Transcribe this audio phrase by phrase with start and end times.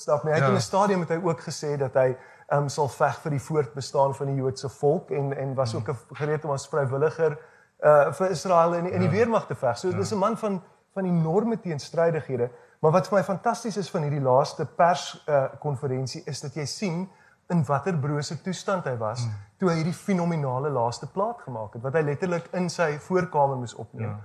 [0.00, 0.32] stap nie.
[0.32, 2.16] Hy het in 'n stadium het hy ook gesê dat hy
[2.52, 5.88] ehm um, sal veg vir die voortbestaan van die Joodse volk en en was ook
[5.88, 7.38] 'n gereed om as vrywilliger
[7.84, 9.14] uh vir Israel in in die ja.
[9.14, 9.78] weermag te veg.
[9.78, 9.96] So ja.
[9.96, 10.62] dis 'n man van
[10.94, 12.50] van enorme teenstrydighede.
[12.80, 16.64] Maar wat vir my fantasties is van hierdie laaste pers uh konferensie is dat jy
[16.64, 17.10] sien
[17.48, 19.32] in watter brose toestand hy was hmm.
[19.58, 23.74] toe hy hierdie fenominale laaste plaat gemaak het wat hy letterlik in sy voorkamer moes
[23.74, 24.08] opneem.
[24.08, 24.20] Ja.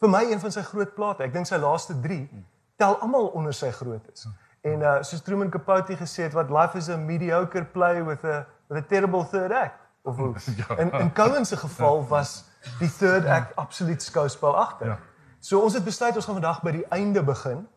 [0.00, 1.26] Vir my een van sy groot plate.
[1.26, 2.44] Ek dink sy laaste 3 hmm.
[2.80, 4.24] tel almal onder sy grootes.
[4.24, 4.38] Hmm.
[4.60, 8.46] En uh soos Truman Capote gesê het wat life is a mediocre play with a
[8.68, 10.16] with a terrible third act of
[10.68, 10.76] ja.
[10.76, 12.44] in in Cohen se geval was
[12.78, 14.86] die third act absoluut skouspel agter.
[14.86, 14.98] Ja.
[15.38, 17.68] So ons het besluit ons gaan vandag by die einde begin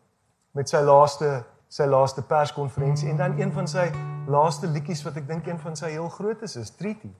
[0.50, 3.88] met sy laaste sy laaste perskonferensie en dan een van sy
[4.30, 7.10] laaste liedjies wat ek dink een van sy heel grootes is, Treaty.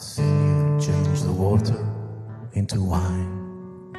[0.00, 1.76] I've seen you change the water
[2.54, 3.94] into wine.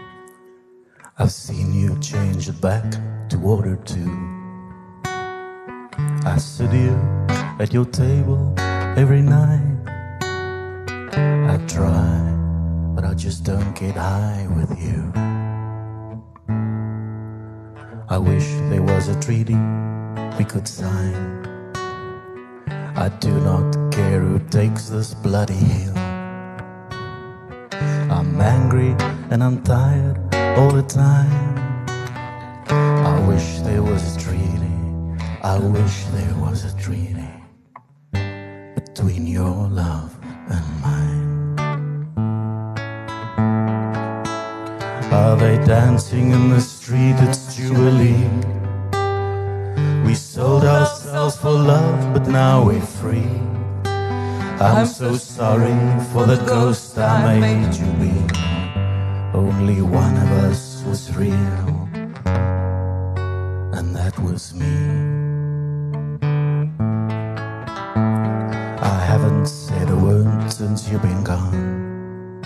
[1.19, 2.91] I've seen you change it back
[3.29, 4.11] to water too.
[6.25, 6.99] I sit here
[7.59, 8.51] at your table
[8.97, 9.77] every night.
[11.13, 12.17] I try,
[12.95, 15.13] but I just don't get high with you.
[18.09, 19.59] I wish there was a treaty
[20.39, 21.41] we could sign.
[22.95, 26.00] I do not care who takes this bloody hill.
[28.41, 28.95] Angry
[29.29, 30.17] and I'm tired
[30.57, 31.85] all the time.
[32.67, 34.77] I wish there was a treaty.
[35.43, 37.29] I wish there was a treaty
[38.73, 40.17] between your love
[40.49, 41.55] and mine.
[45.11, 47.17] Are they dancing in the street?
[47.19, 48.27] It's Jubilee.
[50.03, 53.60] We sold ourselves for love, but now we're free.
[54.61, 55.73] I'm so sorry
[56.13, 58.13] for the ghost I made you be.
[59.33, 61.89] Only one of us was real,
[63.73, 64.77] and that was me.
[68.79, 72.41] I haven't said a word since you've been gone.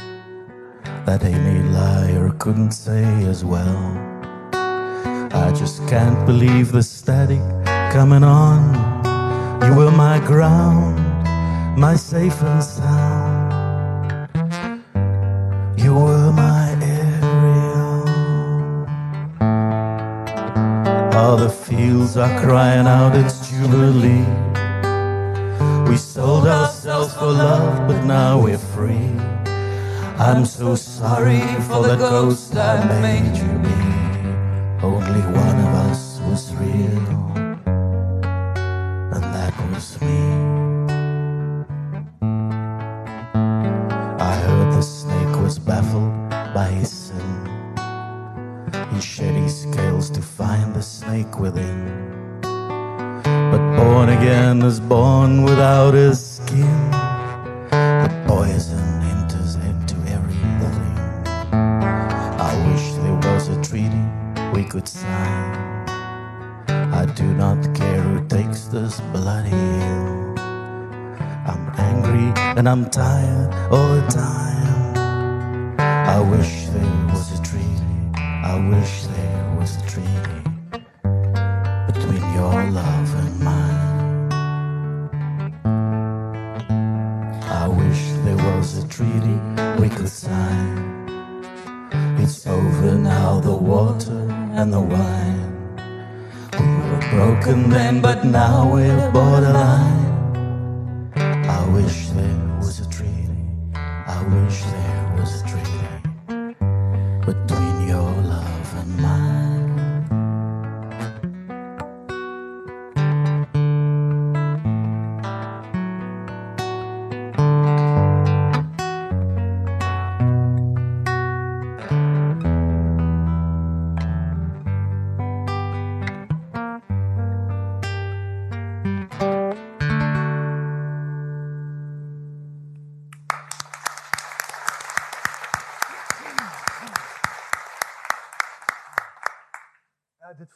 [1.05, 3.77] That Amy liar couldn't say as well.
[4.53, 7.41] I just can't believe the static
[7.91, 8.61] coming on.
[9.65, 10.97] You were my ground,
[11.77, 13.51] my safe and sound.
[15.77, 18.03] You were my area.
[21.13, 24.25] All the fields are crying out, it's Jubilee.
[25.89, 29.11] We sold ourselves for love, but now we're free.
[30.17, 33.75] I'm so sorry for the ghost I made you be.
[34.81, 35.44] Only one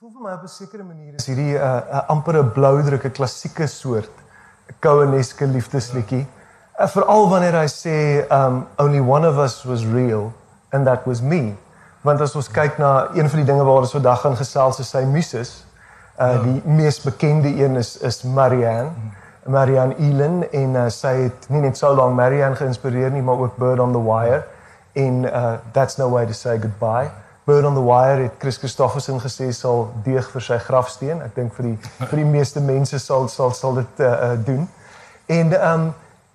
[0.09, 3.03] voel vir my op 'n sekere manier is hierdie 'n uh, uh, amper 'n bloudruk
[3.05, 4.09] 'n klassieke soort
[4.81, 6.25] Coeneske liefdesliedjie.
[6.79, 10.31] Uh, Veral wanneer hy sê um only one of us was real
[10.71, 11.55] and that was me.
[12.01, 14.89] Want as ons kyk na een van die dinge waar ons vandag gaan gesels is
[14.89, 15.65] sy muses.
[16.19, 16.61] Uh die ja.
[16.65, 18.91] mees bekende een is is Marianne.
[19.45, 23.57] Marianne Elan en uh, sy het nie net so lank Marianne geïnspireer nie, maar ook
[23.57, 24.43] Bird on the Wire
[24.93, 27.09] en uh, That's No Way to Say Goodbye.
[27.49, 31.23] Bird on the Wire het Chris Christofferson gesê sal deeg vir sy grafsteen.
[31.25, 34.67] Ek dink vir die vir die meeste mense sal sal sal dit uh, uh, doen.
[35.25, 35.87] En ehm um,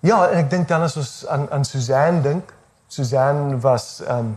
[0.05, 2.51] ja, en ek dink dan as ons aan aan Suzanne dink,
[2.89, 4.33] Suzanne was ehm um,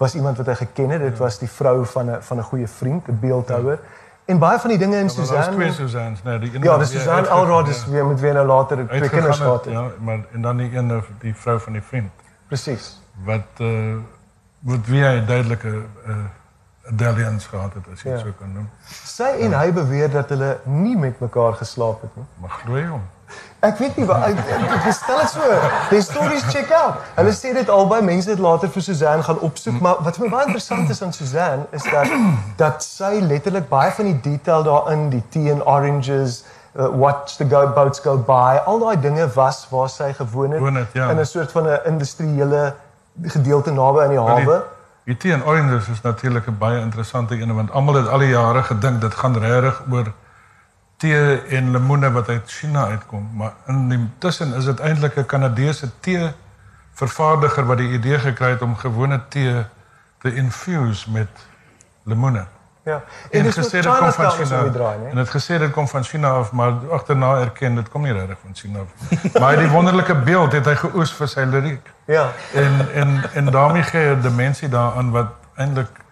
[0.00, 1.04] was iemand wat hy geken het.
[1.04, 3.78] Dit was die vrou van 'n van 'n goeie vriend, 'n beeldhouer.
[3.82, 4.00] Ja.
[4.24, 5.44] En baie van die dinge in Suzanne.
[5.44, 8.46] Ja, twee Suzannes, nee, die een Ja, dis Suzanne Elrod is weer met weer nou
[8.46, 9.64] later twee kinders gehad.
[9.64, 12.10] Ja, maar en dan die een die vrou van die vriend.
[12.48, 13.00] Presies.
[13.24, 13.96] Wat uh,
[14.68, 15.74] wat wie hy duidelike
[16.06, 16.22] eh uh,
[16.98, 18.18] dalliance gehad het as jy ja.
[18.18, 18.68] so kan noem.
[19.06, 19.58] Sy en ja.
[19.62, 22.24] hy beweer dat hulle nie met mekaar geslaap het nie.
[22.42, 23.04] Maar glo jy hom?
[23.62, 25.58] Ek weet nie wat ek stel dit so.
[25.92, 26.98] Die stories check out.
[27.14, 30.32] Hulle sê dit albei mense het later vir Suzanne gaan opsoek, maar wat vir my
[30.34, 32.10] baie interessant is aan Suzanne is dat
[32.58, 36.42] dat sy letterlik baie van die detail daarin, die tea and oranges,
[36.74, 40.72] uh, watch the go boats go by, al daai dinge was waar sy gewoon het,
[40.82, 41.10] het ja.
[41.10, 42.74] in 'n soort van 'n industriële
[43.22, 44.62] gedeelte naby aan die hawe.
[45.04, 48.28] Die, tea and oranges is natuurlik 'n baie interessante een want almal het al die
[48.28, 50.12] jare gedink dit gaan regtig oor
[50.96, 55.26] tee en lemoene wat uit China uitkom, maar in die tussen is dit eintlik 'n
[55.26, 56.32] Kanadese tee
[56.92, 59.64] vervaardiger wat die idee gekry het om gewone tee
[60.18, 61.28] te infuse met
[62.02, 62.46] lemoene.
[62.84, 63.02] Ja.
[63.30, 64.70] En, en gesê dit kom van China.
[64.70, 68.12] Draai, en dit gesê dit kom van China af, maar agterna erken dit kom nie
[68.12, 69.18] regtig van China af.
[69.40, 71.92] maar die wonderlike beeld het hy geoes vir sy liriek.
[72.10, 72.30] Ja.
[72.54, 76.02] En en en daarmee gee hy 'n dimensie daaraan wat eintlik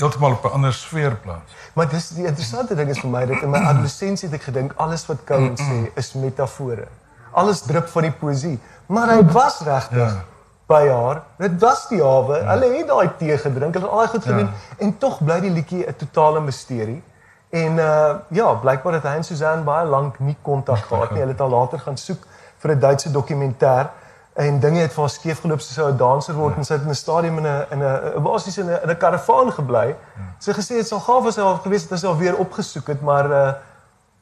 [0.00, 1.50] heeltemal op 'n ander sfeer plaas.
[1.72, 4.72] Maar dis die interessante ding is vir my dat in my adolessensie het ek gedink
[4.76, 6.86] alles wat Cohen sê is metafore.
[7.30, 10.24] Alles drup van die poësie, maar hy was regtig ja.
[10.70, 11.22] By haar.
[11.40, 12.38] Dit was die hawe.
[12.38, 12.54] Ja.
[12.54, 14.76] Hulle het daai tee gedrink, hulle het al goed gedoen ja.
[14.86, 17.02] en tog bly die liedjie 'n totale misterie.
[17.50, 21.20] En uh ja, blykbaar het hy en Suzanne baie lank nie kontak gehad nie.
[21.22, 22.26] Hulle het al later gaan soek
[22.62, 23.90] vir 'n Duitse dokumentêr
[24.32, 26.58] en dinge het vir haar skeef geloop soos 'n danser word ja.
[26.58, 28.96] en sy het in 'n stadium in 'n in 'n basies in 'n in 'n
[28.96, 29.88] karavaan gebly.
[29.88, 30.28] Ja.
[30.38, 32.86] Sy gesê dit sou gaaf as sy al gewees het as sy al weer opgesoek
[32.86, 33.52] het, maar uh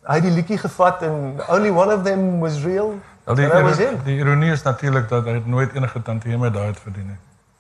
[0.09, 2.95] hy het die liedjie gevat en only one of them was real.
[3.29, 6.79] Al die was die ironie is natuurlik dat hy het nooit enige tantieme daai het
[6.81, 7.19] verdien nie.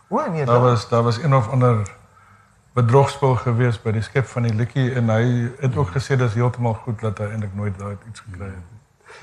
[0.08, 1.82] O nee, daar was daar was een of ander
[2.72, 6.74] bedrogspel gewees by die skep van die liedjie en hy het ook gesê dis heeltemal
[6.86, 8.78] goed dat hy eintlik nooit daai iets gekry het nie.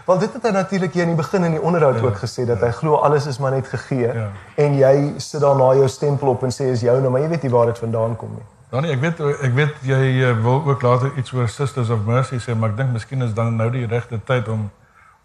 [0.05, 2.45] Want dit het hy natuurlik hier in die begin in die onderhoud ja, ook gesê
[2.45, 2.69] dat ja.
[2.69, 4.29] hy glo alles is maar net gegee ja.
[4.61, 7.33] en jy sit daar na jou stempel op en sê is jou nou maar jy
[7.33, 8.45] weet nie waar dit vandaan kom nie.
[8.69, 12.05] Dan nee, ek weet ek weet jy uh, wil ook later iets oor Sisters of
[12.05, 14.69] Mercy sê maar ek dink miskien is dan nou die regte tyd om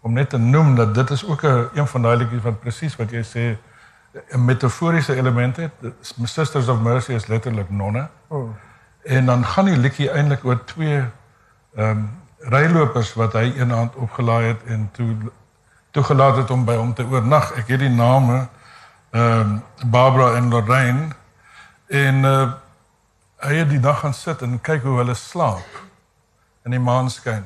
[0.01, 2.95] om net te noem dat dit is ook 'n een, van daai liedjies wat presies
[2.95, 3.57] wat jy sê
[4.31, 5.71] 'n metaforiese element het.
[6.23, 8.07] Sisters of Mercy is letterlik nonne.
[8.27, 8.49] Oh.
[9.03, 11.05] En dan gaan die liedjie eintlik oor twee
[11.75, 15.15] ehm um, rylopers wat hy een hand opgelaai het en toe
[15.91, 17.51] toegelaat het om by hom te oornag.
[17.51, 18.47] Ek het die name
[19.11, 21.07] ehm um, Barbara en Lorraine
[21.87, 22.51] en uh,
[23.37, 25.81] hy het die dag gaan sit en kyk hoe hulle slaap
[26.63, 27.45] in die maanskyn.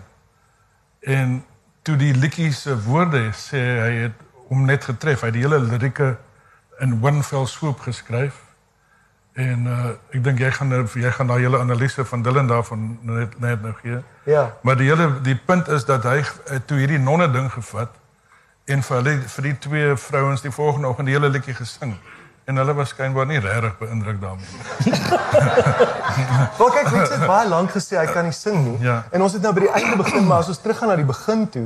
[1.00, 1.44] En
[1.86, 5.22] toe die liedjie se woorde sê hy het hom net getref.
[5.22, 6.16] Hy het die hele lirieke
[6.82, 8.42] in one fell swoop geskryf.
[9.36, 12.88] En uh ek dink jy gaan nou jy gaan daai hele analise van Dylan daarvan
[13.04, 14.00] net net nou gee.
[14.26, 14.48] Ja.
[14.64, 17.94] Maar die hele die punt is dat hy uh, toe hierdie nonne ding gevat
[18.66, 21.98] en vir hulle vir die twee vrouens die volgende oggend die hele liedjie gesing
[22.46, 24.94] en hulle was skynbaar nie regtig beïndruk daarmee nie.
[26.60, 28.76] Wel kyk, mens het baie lank gesê hy kan nie sing nie.
[28.86, 29.04] Ja.
[29.12, 31.48] En ons het nou by die einde begin, maar as ons teruggaan na die begin
[31.50, 31.66] toe,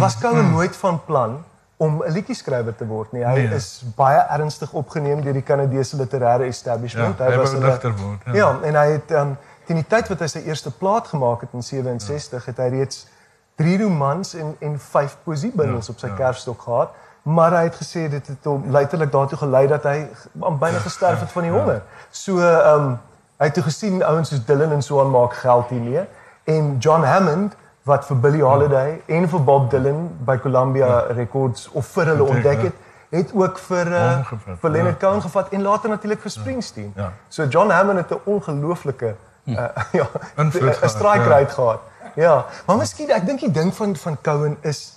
[0.00, 1.38] was Koue nooit van plan
[1.80, 3.24] om 'n liedjie skrywer te word nie.
[3.24, 3.54] Hy nee.
[3.56, 7.18] is baie ernstig opgeneem deur die Kanadese literêre establishment.
[7.18, 8.20] Ja, hy, hy was 'n digter word.
[8.24, 8.34] Ja.
[8.34, 11.56] ja, en hy het um teen die tyd wat hy sy eerste plaat gemaak het
[11.56, 12.50] in 67, ja.
[12.50, 13.06] het hy reeds
[13.56, 16.14] 3 romans en en 5 poesiebundels ja, op sy ja.
[16.14, 16.92] kerfstok gehad.
[17.22, 21.20] Maar hy het gesê dit het hom letterlik daartoe gelei dat hy byna ja, gesterf
[21.20, 21.58] het van die ja.
[21.58, 21.82] honger.
[22.10, 22.40] So
[22.74, 22.98] um
[23.40, 26.04] hy het toe gesien ouens soos Dylan en so aan maak geld hiermee
[26.44, 29.16] en John Hammond wat vir Billie Holiday ja.
[29.16, 31.00] en vir Bob Dylan by Columbia ja.
[31.16, 32.74] Records of vir hulle ontdek het,
[33.10, 35.06] het ook vir uh, vir Leonard ja.
[35.06, 36.92] Cohen gevat en later natuurlik vir Springsteen.
[36.96, 37.12] Ja.
[37.28, 39.68] So John Hammond het 'n ongelooflike uh,
[40.00, 40.52] ja, 'n
[40.88, 41.54] strykryk ja.
[41.54, 41.80] gehad.
[42.14, 44.92] Ja, maar miskien ek dink die ding van van Cohen is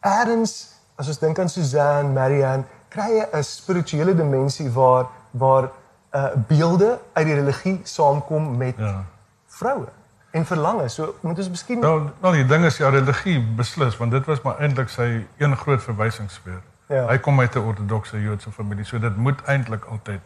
[0.00, 5.70] eers as ons dink aan Suzanne, Marianne, kry jy 'n spirituele dimensie waar waar
[6.14, 9.04] uh, beelde uit die religie saamkom met ja.
[9.46, 9.88] vroue
[10.30, 10.88] en verlange.
[10.88, 14.42] So moet ons miskien Wel, wel die ding is ja religie beslis want dit was
[14.42, 16.62] maar eintlik sy een groot verwysingsfeer.
[16.86, 17.06] Ja.
[17.08, 20.20] Hy kom uit 'n ortodokse Joodse familie, so dit moet eintlik altyd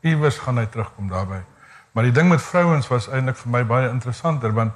[0.00, 1.42] iewers gaan hy terugkom daarbey.
[1.92, 4.72] Maar die ding met vrouens was eintlik vir my baie interessanter want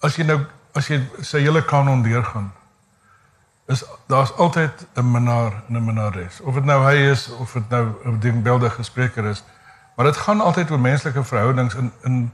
[0.00, 0.40] as jy nou
[0.74, 2.52] as jy sy hele kanon deurgaan
[3.68, 6.40] is daar's altyd 'n minnaar en 'n minnares.
[6.40, 9.44] Of dit nou hy is of dit nou 'n denkbeeldige spreker is,
[9.96, 12.32] maar dit gaan altyd oor menslike verhoudings in in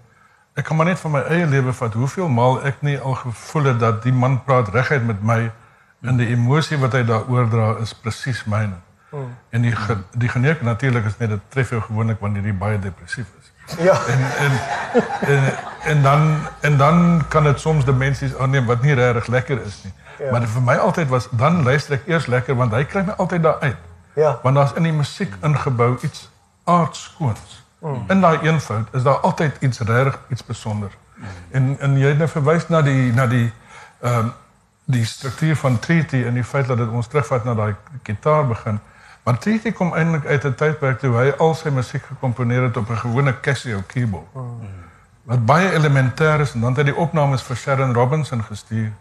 [0.54, 3.64] ek kan maar net van my eie lewe vat hoeveel maal ek nie al gevoel
[3.64, 5.52] het dat die man praat reguit met my
[6.00, 8.78] en die emosie wat hy daar oordra is presies myne.
[9.10, 9.36] Hmm.
[9.50, 12.78] En die ge, die geneek natuurlik is net dit tref jou gewoonlik wanneer jy baie
[12.78, 13.52] depressief is.
[13.78, 13.98] Ja.
[14.06, 14.52] En en
[15.34, 15.52] en
[15.84, 19.92] en dan en dan kan dit soms dimensies aanneem wat nie regtig lekker is nie.
[20.18, 20.30] Ja.
[20.30, 23.42] Maar vir my altyd was dan luister ek eers lekker want hy kry my altyd
[23.42, 23.76] daar uit.
[24.14, 24.38] Ja.
[24.42, 26.30] Want daar's in die musiek ingebou iets
[26.64, 27.64] aardskoons.
[27.78, 28.04] Mm.
[28.08, 30.90] In daai eenvoud is daar altyd iets reg, iets besonder.
[31.14, 31.24] Mm.
[31.50, 33.52] En en jy het nou verwys na die na die
[34.00, 34.32] ehm um,
[34.84, 38.78] die struktuur van Treaty en die feit dat dit ons terugvat na daai gitaar begin.
[39.24, 42.90] Maar Treaty kom eintlik uit 'n tydperk toe hy al sy musiek gekomponeer het op
[42.90, 44.34] 'n gewone Casio keyboard.
[44.34, 44.68] Mm.
[45.24, 48.92] Wat baie elementêr is en dan het hy die opnames vir Sharon Robinson gestuur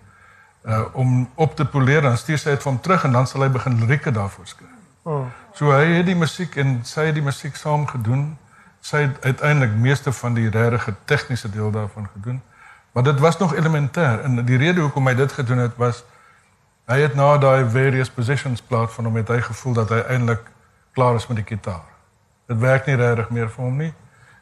[0.64, 3.42] uh om op te poleer dan stuur sy dit vir hom terug en dan sal
[3.42, 4.80] hy begin lirieke daarvoor skryf.
[5.04, 5.28] Mm.
[5.54, 8.38] So hy het die musiek en sy het die musiek saam gedoen.
[8.84, 12.42] Sy het uiteindelik meeste van die regte tegniese deel daarvan gedoen.
[12.94, 16.04] Maar dit was nog elementêr en die rede hoekom hy dit gedoen het was
[16.86, 20.52] hy het na daai various positions plaas van hom het hy gevoel dat hy eintlik
[20.94, 21.88] klaar is met die gitaar.
[22.48, 23.94] Dit werk nie regtig meer vir hom nie.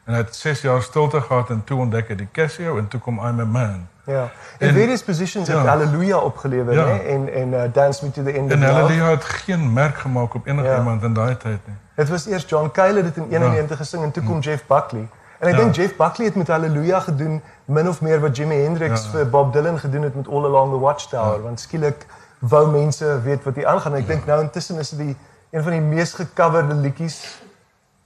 [0.04, 3.00] En hy het 6 jaar stilte gehad en toe ontdek hy die Casio en toe
[3.00, 3.86] kom I'm a man.
[4.04, 4.30] Ja.
[4.58, 5.58] En, en various positions ja.
[5.58, 6.86] het Hallelujah opgelewer, ja.
[6.86, 8.64] hè, en en uh, Dance Me to the End en of Love.
[8.64, 10.78] En Hallelujah het geen merk gemaak op enige ja.
[10.78, 11.76] iemand in daai tyd nie.
[11.94, 13.76] Dit was eers John Cale dit in 91 ja.
[13.76, 15.08] gesing en toe kom Jeff Buckley.
[15.38, 15.60] En ek ja.
[15.60, 19.10] dink Jeff Buckley het met Hallelujah gedoen min of meer wat Jimi Hendrix ja.
[19.10, 21.40] vir Bob Dylan gedoen het met All Along the Watchtower, ja.
[21.40, 22.06] want skielik
[22.38, 23.94] wou mense weet wat hier aangaan.
[23.94, 24.14] Ek ja.
[24.14, 25.16] dink nou intussen is dit die
[25.50, 27.42] een van die mees gecoverde liedjies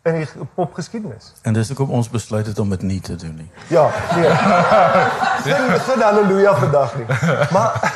[0.07, 1.33] in die popgeskiedenis.
[1.43, 3.51] En dis hoekom ons besluit het om dit nie te doen nie.
[3.73, 4.31] Ja, nee.
[5.47, 7.07] Geen geen haleluja vandag nie.
[7.55, 7.93] Maar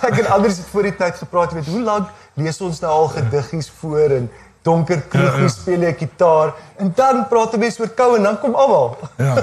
[0.00, 3.08] ek en anders het voor die tyd gepraat, weet hoe lank lees ons nou al
[3.14, 4.30] gediggies voor en
[4.62, 6.52] donker kroegie speel jy gitaar
[6.82, 8.94] en dan praat mense oor koue en dan kom almal.
[9.18, 9.34] Ja.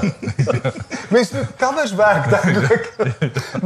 [1.15, 2.87] mense covers werk duidelik.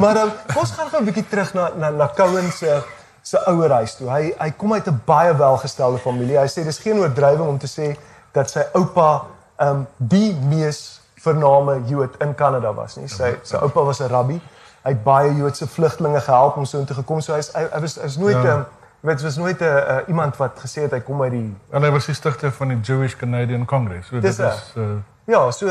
[0.01, 2.81] maar dan ons gaan gou 'n bietjie terug na na na Cowan se
[3.21, 4.09] se ouer huis toe.
[4.09, 6.37] Hy hy kom uit 'n baie welgestelde familie.
[6.37, 7.95] Hy sê dis geen oordrywing om te sê
[8.33, 9.25] dat sy oupa
[9.61, 13.07] um, die mees vername Jood in Kanada was nie.
[13.07, 14.39] Sy sy oupa was 'n rabbi.
[14.83, 17.21] Hy het baie Joodse vlugtelinge gehelp om so intoe gekom.
[17.21, 18.53] So hy's hy, hy was is nooit ja.
[18.53, 18.65] um,
[18.99, 21.91] weet was nooit 'n uh, iemand wat gesê het hy kom uit die en hy
[21.91, 24.07] was die stigter van die Jewish Canadian Congress.
[24.07, 24.39] So dit is
[24.75, 25.67] uh, ja, so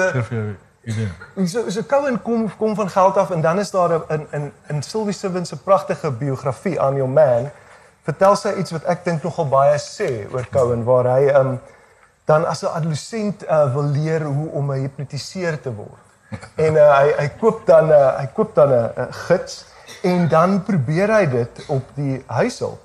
[0.82, 1.08] idee.
[1.46, 4.82] So so Cohen kom kom van geld af en dan is daar 'n in in
[4.82, 7.50] Sylvie Simmons se pragtige biografie aan your man
[8.02, 11.60] vertel sy iets wat ek dink nogal baie sê oor Cohen waar hy um
[12.32, 16.00] dan as 'n adolescent uh, wil leer hoe om gehipnotiseer te word.
[16.66, 19.64] en uh, hy hy koop dan uh, hy koop dan 'n uh, gids
[20.02, 22.80] en dan probeer hy dit op die huishulp.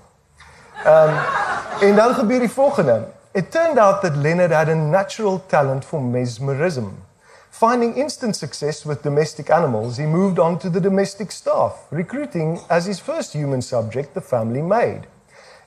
[0.83, 1.45] Ehm um,
[1.87, 2.95] en dan gebeur die volgende.
[3.31, 7.05] It turned out that Leonard had a natural talent for mesmerism.
[7.49, 12.85] Finding instant success with domestic animals, he moved on to the domestic staff, recruiting as
[12.85, 15.07] his first human subject the family maid.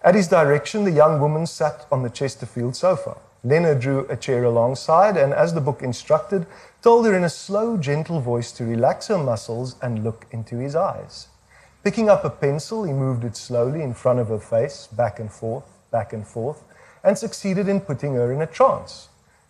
[0.02, 3.16] At his direction, the young woman sat on the Chesterfield sofa.
[3.42, 6.47] Leonard drew a chair alongside and, as the book instructed,
[6.82, 10.76] told her in a slow, gentle voice to relax her muscles and look into his
[10.76, 11.28] eyes.
[11.82, 15.32] Picking up a pencil, he moved it slowly in front of her face, back and
[15.32, 16.62] forth, back and forth,
[17.02, 19.09] and succeeded in putting her in a trance.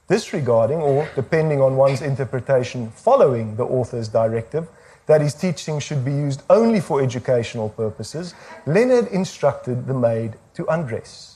[0.09, 4.69] Disregarding, or depending on one's interpretation, following the author's directive
[5.07, 8.35] that his teaching should be used only for educational purposes,
[8.67, 11.30] Leonard instructed the maid to undress.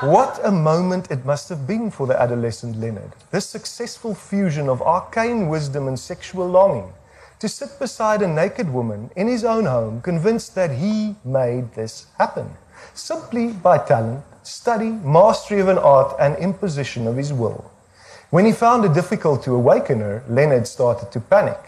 [0.00, 3.12] What a moment it must have been for the adolescent Leonard.
[3.30, 6.92] This successful fusion of arcane wisdom and sexual longing
[7.40, 12.06] to sit beside a naked woman in his own home, convinced that he made this
[12.18, 12.50] happen
[12.94, 17.70] simply by talent, study, mastery of an art, and imposition of his will.
[18.30, 21.58] When he found it difficult to awaken her, Leonard started to panic.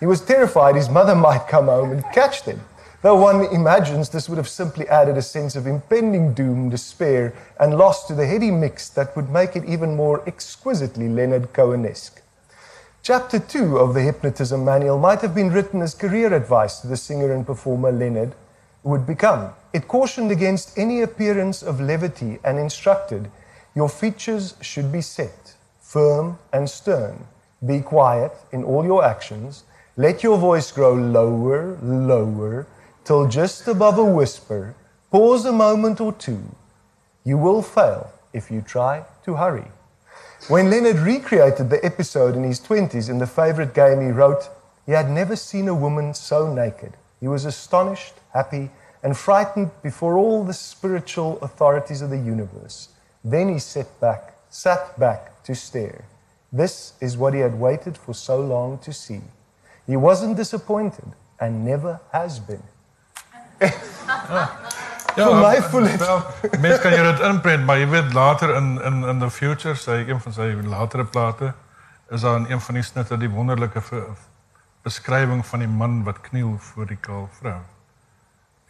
[0.00, 2.60] He was terrified his mother might come home and catch them.
[3.02, 7.78] Though one imagines this would have simply added a sense of impending doom, despair, and
[7.78, 12.20] loss to the heady mix that would make it even more exquisitely Leonard Cohenesque.
[13.02, 16.96] Chapter 2 of the Hypnotism Manual might have been written as career advice to the
[16.98, 18.34] singer and performer Leonard
[18.82, 19.54] would become.
[19.72, 23.30] It cautioned against any appearance of levity and instructed
[23.74, 27.26] your features should be set, firm and stern.
[27.64, 29.64] Be quiet in all your actions.
[29.96, 32.66] Let your voice grow lower, lower,
[33.10, 34.72] till just above a whisper.
[35.10, 36.44] Pause a moment or two.
[37.24, 39.66] You will fail if you try to hurry.
[40.46, 44.48] When Leonard recreated the episode in his 20s in the favorite game he wrote,
[44.86, 46.92] He had never seen a woman so naked.
[47.18, 48.70] He was astonished, happy,
[49.02, 52.90] and frightened before all the spiritual authorities of the universe.
[53.24, 56.04] Then he sat back, sat back to stare.
[56.52, 59.22] This is what he had waited for so long to see.
[59.84, 62.62] He wasn't disappointed and never has been.
[65.16, 66.20] Ja, Vir my voel dit- wel,
[66.62, 70.04] mense kan jy dit inprent, maar jy weet later in in in the future, sy
[70.08, 71.52] een van sy latere plate
[72.10, 73.82] is daar in een van die snitte die wonderlike
[74.82, 77.58] beskrywing van die man wat kniel voor die kaal vrou.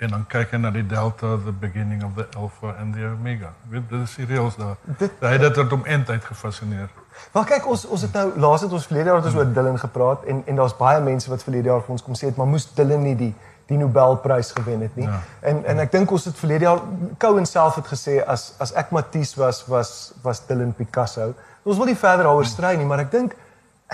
[0.00, 3.52] En dan kyk hy na die delta, the beginning of the alpha and the omega.
[3.68, 4.76] Weet dit is die reels daar.
[4.98, 6.88] Dit- Hy het dit tot om eindtyd gefassineer.
[7.32, 9.78] Maar kyk ons ons het nou laas het ons verlede jaar het ons oor Dylan
[9.78, 12.46] gepraat en en daar's baie mense wat verlede jaar vir ons kom sê het maar
[12.46, 13.34] moes Dylan nie die
[13.70, 15.06] die Nobelprys gewen het nie.
[15.06, 15.20] Ja.
[15.46, 16.80] En en ek dink ons het verlede jaar
[17.22, 21.32] Cohen self het gesê as as ek Matisse was was was Dylan Picasso.
[21.62, 23.36] Ons wil nie verder daaroor stry nie, maar ek dink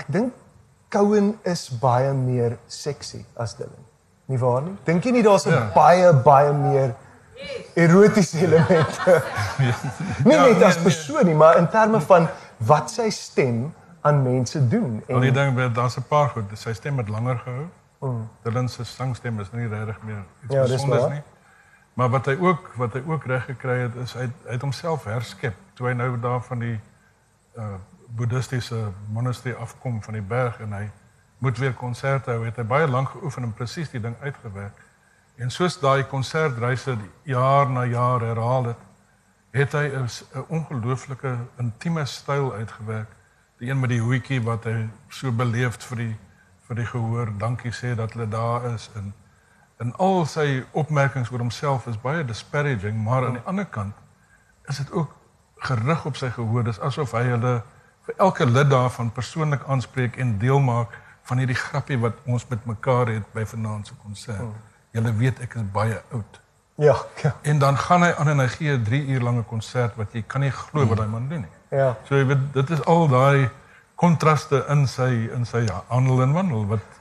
[0.01, 0.33] ek dink
[0.89, 3.83] Cohen is baie meer sexy as Dylan.
[4.27, 4.75] Nie waar nie?
[4.87, 5.71] Dink jy nie daar's 'n Ja.
[5.75, 6.95] baie baie meer
[7.75, 8.97] erotiese elemente
[10.25, 14.23] nie Ja, net nee, as persoon nie, maar in terme van wat sy stem aan
[14.23, 16.45] mense doen Al die en ding daar's 'n paar goed.
[16.53, 17.65] Sy stem het langer gehou.
[18.01, 18.29] Mm.
[18.43, 21.21] Dylan se sangstem is nie regtig meer iets Ja, besonders nie.
[21.93, 24.61] Maar wat hy ook wat hy ook reg gekry het is hy het- hy het
[24.61, 26.79] homself herskep toe hy nou daar van die
[27.57, 27.73] uh
[28.15, 30.89] boeddhistiese monastery afkom van die berg en hy
[31.37, 32.45] moet weer konserte hou.
[32.45, 34.77] Het hy baie lank geoefen en presies die ding uitgewerk.
[35.37, 38.77] En soos daai konsertreise jaar na jaar herhaal het,
[39.51, 40.09] het hy 'n
[40.47, 43.09] ongelooflike intieme styl uitgewerk.
[43.59, 46.15] Die een met die hoetjie wat hy so beleefd vir die
[46.67, 49.13] vir die gehoor dankie sê dat hulle daar is en
[49.79, 53.93] en al sy opmerkings oor homself is baie disparaging, maar aan die ander kant
[54.69, 55.11] is dit ook
[55.55, 56.63] gerig op sy gehoor.
[56.63, 57.51] Dis asof hy hulle
[58.07, 60.97] vir elke lid daarvan persoonlik aanspreek en deel maak
[61.29, 64.49] van hierdie grappie wat ons met mekaar het by vanaand se konsert.
[64.91, 66.41] Julle weet ek is baie oud.
[66.75, 69.95] ja, ja, En dan gaan hy aan en hy gee 'n 3 uur lange konsert
[69.95, 71.77] wat jy kan nie glo wat daai man doen nie.
[71.79, 71.95] ja.
[72.07, 73.49] So jy weet dit is al daai
[73.97, 76.95] kontraste in sy in sy handel en wandel wat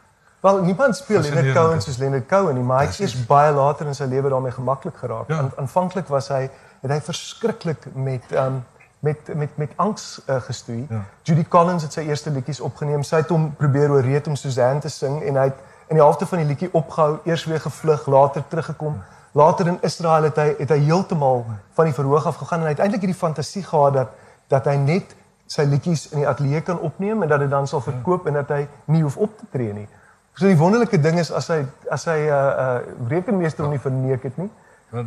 [0.47, 3.89] Wel, niemand speel Leonard Cohen soos Leonard Cohen nie, maar hy het eers baie later
[3.91, 5.31] in sy lewe daarmee gemaklik geraak.
[5.33, 5.41] Ja.
[5.43, 6.45] Aan aanvanklik was hy
[6.83, 8.61] het hy verskriklik met um
[9.01, 10.87] met met met angs uh, gestoei.
[10.91, 11.03] Ja.
[11.23, 13.03] Judy Collins het sy eerste liedjies opgeneem.
[13.03, 16.27] Sy het hom probeer oorreed om Suzanne te sing en hy het in die helfte
[16.27, 19.03] van die liedjie opgehou, eers weer gevlug, later teruggekom.
[19.37, 22.75] Later in Israel het hy het hy heeltemal van die verhoog af gegaan en hy
[22.77, 24.15] het eintlik hierdie fantasie gehad dat
[24.49, 27.81] dat hy net sy liedjies in die ateljee kan opneem en dat dit dan sal
[27.81, 29.89] verkoop en dat hy nie hoef op te tree nie.
[30.37, 33.81] So die wonderlike ding is as hy as hy 'n uh, uh, rekenmeester hom nie
[33.81, 34.51] verneek het nie,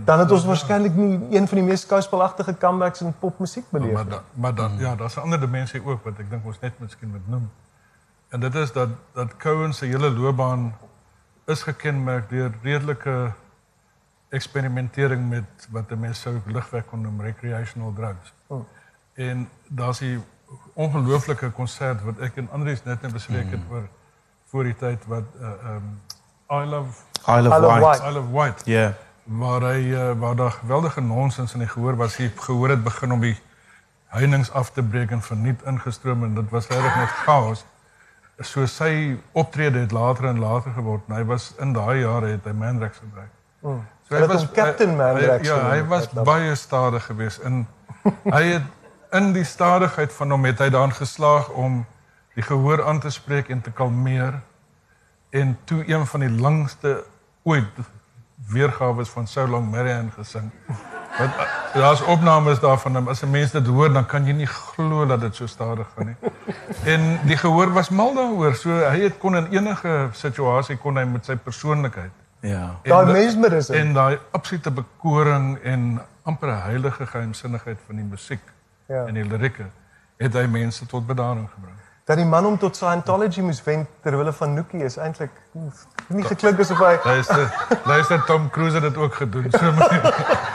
[0.06, 4.06] dan het ons waarskynlik nie een van die mees skouspelagtige comebacks in popmusiek beleef maar
[4.06, 4.13] nie.
[4.13, 7.10] da, maar dan ja, daar's 'n ander dimensie ook wat ek dink ons net miskien
[7.10, 7.49] moet noem.
[8.30, 10.73] En dit is dat dat Cohen se hele loopbaan
[11.45, 13.32] is gekenmerk deur redelike
[14.30, 18.34] eksperimentering met wat 'n mens sou ligweg kon noem recreational drugs.
[18.47, 18.65] Oh.
[19.19, 20.23] En daar's 'n
[20.73, 23.88] ongelooflike konsert wat ek en Andries net net bespreek het oor
[24.49, 25.99] voor die tyd wat uh, um
[26.51, 26.89] I love
[27.27, 27.84] Isle of Isle of Wight.
[27.84, 28.01] Wight.
[28.01, 28.93] I love White Yeah.
[29.23, 32.15] waar hy uh, waar daar geweldige nonsens in die gehoor was.
[32.17, 33.38] Hy gehoor het begin om die
[34.08, 37.65] heininge af te breek en verniet ingestroom en dit was regtig net chaos.
[38.39, 41.01] So sy optrede het later en later geword.
[41.08, 43.29] En hy was in daai jare het hy Mandrax gebruik.
[43.62, 43.86] Mm.
[44.08, 47.67] So het hom Captain Mandrax hy, Ja, hy was baie stadig geweest en
[48.23, 48.63] hy het
[49.12, 51.86] in die stadigheid van hom het hy daan geslaag om
[52.36, 54.39] die gehoor aan te spreek en te kalmeer
[55.30, 57.04] en toe een van die langste
[57.43, 57.80] ooit
[58.50, 60.52] weergawe van So Long Marianne gesing.
[61.19, 61.30] Wat
[61.74, 65.22] daar's opnames daarvan en as 'n mens dit hoor dan kan jy nie glo dat
[65.22, 66.15] dit so stadig gaan nie.
[66.86, 68.56] En die gehoor was mal daaroor.
[68.56, 73.12] So hy het kon in enige situasie kon hy met sy persoonlikheid en Daai da-
[73.12, 73.74] mesmerism.
[73.74, 78.39] en daai absolute bekoring en amper heilige geheimsinnigheid van die musiek
[78.89, 79.04] Ja.
[79.06, 79.65] en die lirieke
[80.17, 81.75] het hy mense tot bedaring gebring.
[82.10, 85.30] Dat die man hom tot Scientology moes wen ter wille van Nookie is eintlik
[86.10, 87.43] nie geklink asof hy Luister,
[87.86, 89.45] luister Tom Cruise het dit ook gedoen.
[89.52, 89.71] So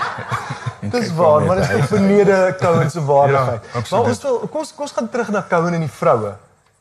[0.94, 3.62] Dis waar, maar dit is vernede Cohen se waardigheid.
[3.72, 6.34] Ja, maar ons wil kom ons- kom gaan terug na Cohen en die vroue.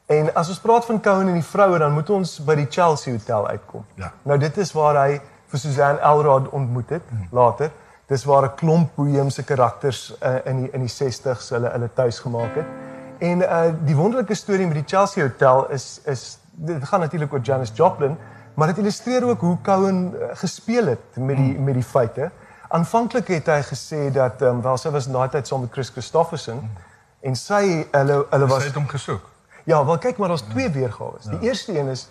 [0.06, 3.14] En as ons praat van Cohen en die vroue, dan moet ons by die Chelsea
[3.14, 3.86] Hotel uitkom.
[3.96, 4.12] Ja.
[4.24, 7.28] Nou dit is waar hy vir Suzanne Elrod ontmoet het Hmm.
[7.32, 7.72] later.
[8.14, 12.20] Dis waar 'n klomp boheemse karakters uh, in die in die 60s hulle hulle tuis
[12.20, 12.66] gemaak het.
[13.20, 17.42] En uh die wonderlike storie met die Chelsea Hotel is is dit gaan natuurlik oor
[17.42, 18.18] Janis Joplin,
[18.54, 22.32] maar dit illustreer ook hoe Cohen uh, gespeel het met die met die feite.
[22.68, 25.90] Aanvanklik het hy gesê dat ehm um, wel sy was daai tyd saam met Chris
[25.90, 26.62] Christofferson
[27.22, 29.30] en sy hulle hulle was hy het hom gesoek.
[29.64, 31.18] Ja, wel kyk maar daar's twee weergawe.
[31.30, 32.10] Die eerste een is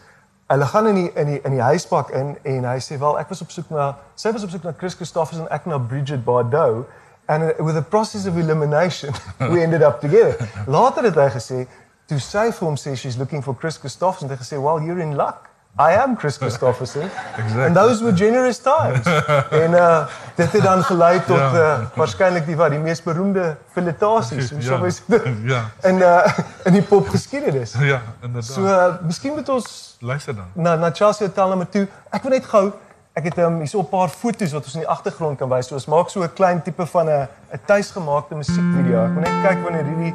[0.52, 3.30] Hulle gaan in die in die in die huispak in en hy sê wel ek
[3.32, 3.86] was op soek na
[4.20, 6.84] sy was op soek na Chris Christoffers en ek na Bridget Bardot
[7.28, 9.14] and uh, with the process of elimination
[9.52, 10.36] we ended up together.
[10.66, 11.62] Later het hy gesê
[12.10, 15.00] toe sy vir hom sê she's looking for Chris Christoffers en hy gesê well you're
[15.00, 15.48] in luck.
[15.78, 17.04] I am Chris Christofferson.
[17.38, 17.64] exactly.
[17.64, 19.06] And those were generous times.
[19.64, 21.52] en uh dit het dan gelei tot ja.
[21.52, 25.22] uh waarskynlik die wat die mees beroemde filletasies en so dit.
[25.42, 25.70] Ja.
[25.80, 27.72] En uh in die popgeskiedenis.
[27.92, 28.52] Ja, inderdaad.
[28.52, 30.44] So uh, miskien moet ons luister dan.
[30.52, 31.88] Na na Chelsea Hotel nommer 2.
[32.10, 32.72] Ek wil net gou
[33.12, 35.66] ek het um, hierso 'n paar foto's wat ons in die agtergrond kan wys.
[35.66, 39.04] So ons maak so 'n klein tipe van 'n 'n tuisgemaakte musiekvideo.
[39.04, 40.14] Ek wil net kyk wanneer hierdie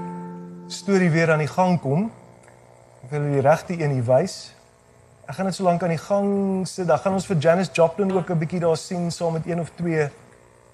[0.68, 2.12] storie weer aan die gang kom.
[3.04, 4.57] Ek wil die regte een hier wys.
[5.28, 6.28] Ek gaan net so lank aan die gang
[6.64, 6.88] sit.
[6.88, 9.70] Dan gaan ons vir Janis Joplin ook 'n bietjie daar sien saam met een of
[9.76, 10.08] twee.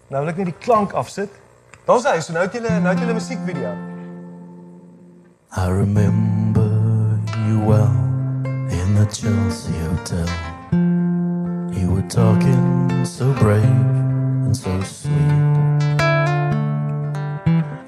[0.10, 1.30] Nou wil ek net die klank afsit.
[1.86, 2.20] Daar's hy.
[2.20, 3.74] So nou het jy nou het 'n musiekvideo.
[5.58, 6.70] I remember
[7.48, 7.94] you well
[8.70, 10.30] in the Chelsea hotel.
[11.74, 13.86] You were talking so brave
[14.46, 15.82] and so sweet.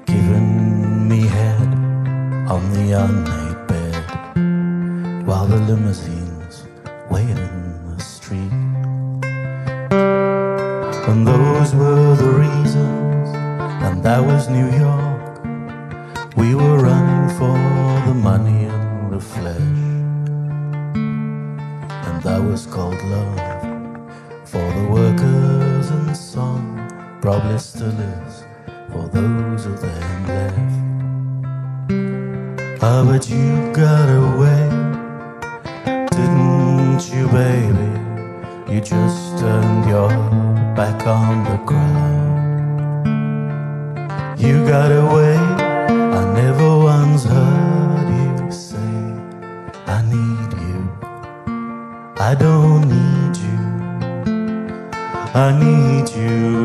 [0.04, 1.70] Giving me head
[2.50, 4.04] on the unmade bed
[5.26, 6.25] while the limousine
[7.16, 8.52] waiting in the street.
[11.08, 13.28] And those were the reasons,
[13.84, 15.34] and that was New York.
[16.36, 17.56] We were running for
[18.08, 19.80] the money and the flesh.
[22.06, 23.40] And that was called love
[24.44, 26.64] for the workers and song,
[27.22, 28.44] probably still is
[28.92, 30.74] for those of them left.
[32.82, 34.85] Ah, but you got away,
[37.04, 37.90] you, baby.
[38.72, 40.08] You just turned your
[40.74, 43.06] back on the crowd.
[44.38, 45.36] You got away.
[45.36, 48.92] I never once heard you say,
[49.86, 50.88] I need you.
[52.18, 53.58] I don't need you.
[55.34, 56.55] I need you.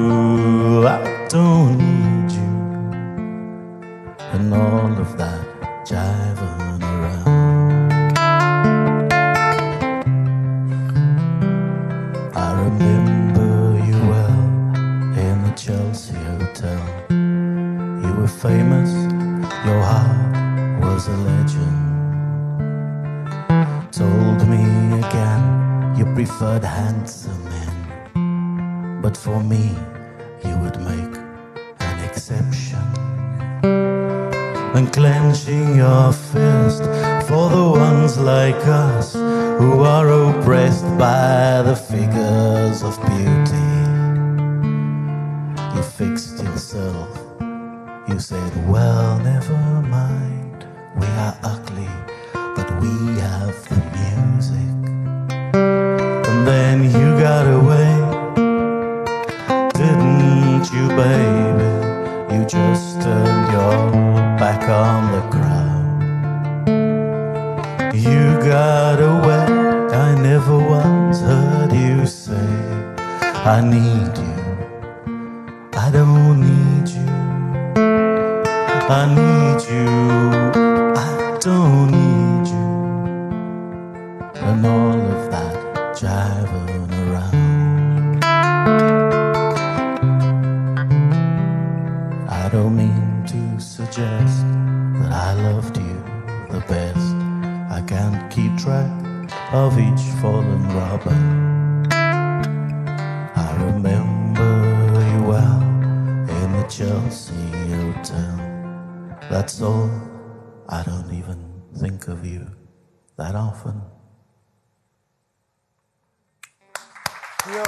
[117.49, 117.63] Ja.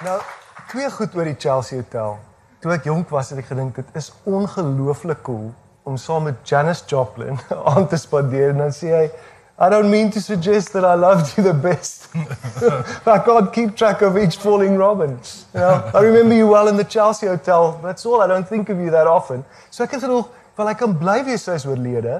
[0.00, 0.20] Nou,
[0.68, 2.16] twee goed oor die Chelsea Hotel.
[2.58, 5.52] Toe ek jonk was, het ek gedink dit is ongelooflik cool
[5.86, 7.38] om saam met Janis Joplin
[7.70, 9.06] aan te spandeer en dan sê hy
[9.54, 12.08] I don't mean to suggest that I loved you the best.
[13.06, 15.20] I can't keep track of each falling robin.
[15.54, 17.78] You know, I remember you well in the Chelsea Hotel.
[17.84, 18.20] That's all.
[18.20, 19.44] I don't think of you that often.
[19.70, 22.18] So ek het gedoog, wel ek kan bly wees soos oorlede,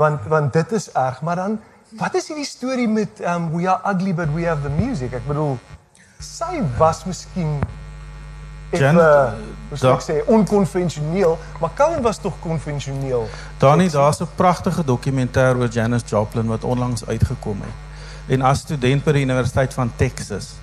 [0.00, 1.60] want want dit is erg, maar dan
[1.98, 5.12] wat is hierdie storie met um we are ugly but we have the music?
[5.12, 5.58] Ek bedoel
[6.20, 7.60] sy was miskien
[8.70, 13.24] Ek uh, sê onkonvensioneel, maar Cohen was tog konvensioneel.
[13.58, 17.74] Dani, daar's 'n pragtige dokumentêr oor Janis Joplin wat onlangs uitgekom het.
[18.28, 20.54] En as student by die Universiteit van Texas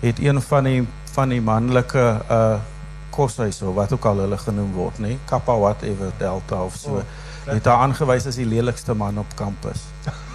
[0.00, 2.58] het een van die van die manlike uh
[3.10, 6.90] koshuise of wat ook al hulle genoem word, nê, Kappa whatever Delta of so.
[6.90, 7.02] Oh.
[7.44, 9.80] Het haar aangewys as die lelikste man op kampus.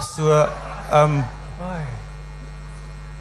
[0.00, 0.30] So
[0.92, 1.24] ehm um,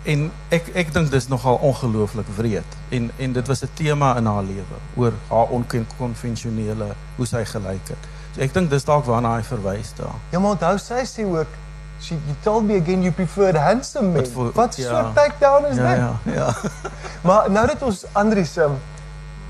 [0.05, 4.25] en ek ek dink dis nogal ongelooflik wreed en en dit was 'n tema in
[4.25, 8.03] haar lewe oor haar onkonvensionele hoe sy gelyk het.
[8.35, 10.13] So ek dink dis dalk waarna hy verwys daar.
[10.29, 11.47] Ja, maar onthou sy sê ook
[11.99, 14.21] she you told me again you preferred handsome men.
[14.21, 14.83] Wat voor- Wat ja.
[14.89, 15.97] so takedown is Ja dit?
[15.97, 16.53] ja ja.
[17.27, 18.77] Maar nou dat ons Andries um,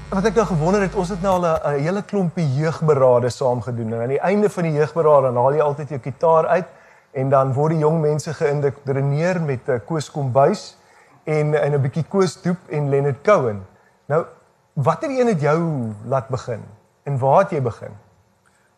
[0.09, 3.93] wat ek nou gewonder het, ons het nou al 'n hele klompie jeugberade saam gedoen
[3.93, 6.65] en aan die einde van die jeugberade dan haal jy altyd jou kitaar uit
[7.15, 10.77] en dan word die jong mense geïndoktrineer met 'n uh, Koos Kombuis
[11.23, 13.65] en en 'n bietjie Koos Doep en Leonard Cohen.
[14.05, 14.25] Nou,
[14.73, 15.59] watter een het jou
[16.05, 16.63] laat begin?
[17.03, 17.93] En waar het jy begin?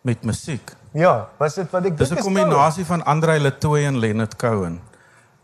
[0.02, 0.76] Met musiek.
[0.92, 4.36] Ja, was dit wat ek Dis dink 'n is kombinasie van Andrei Latoy en Leonard
[4.36, 4.82] Cohen.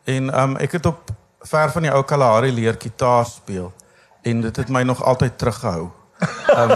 [0.03, 3.73] En um ek het op ver van die ou Kalahari leer gitaar speel
[4.21, 5.89] en dit het my nog altyd teruggehou.
[6.55, 6.69] Um,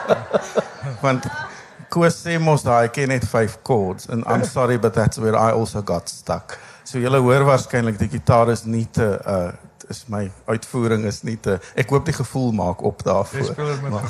[1.04, 1.24] want
[1.88, 5.52] Koos sê mos daai ken net 5 chords and I'm sorry but that's where I
[5.52, 6.58] also got stuck.
[6.84, 9.52] So julle hoor waarskynlik die gitaar is nie te uh
[9.88, 13.54] is my uitvoering is nie te ek hoop die gevoel maak op daarvoor.
[13.54, 14.00] gevoel.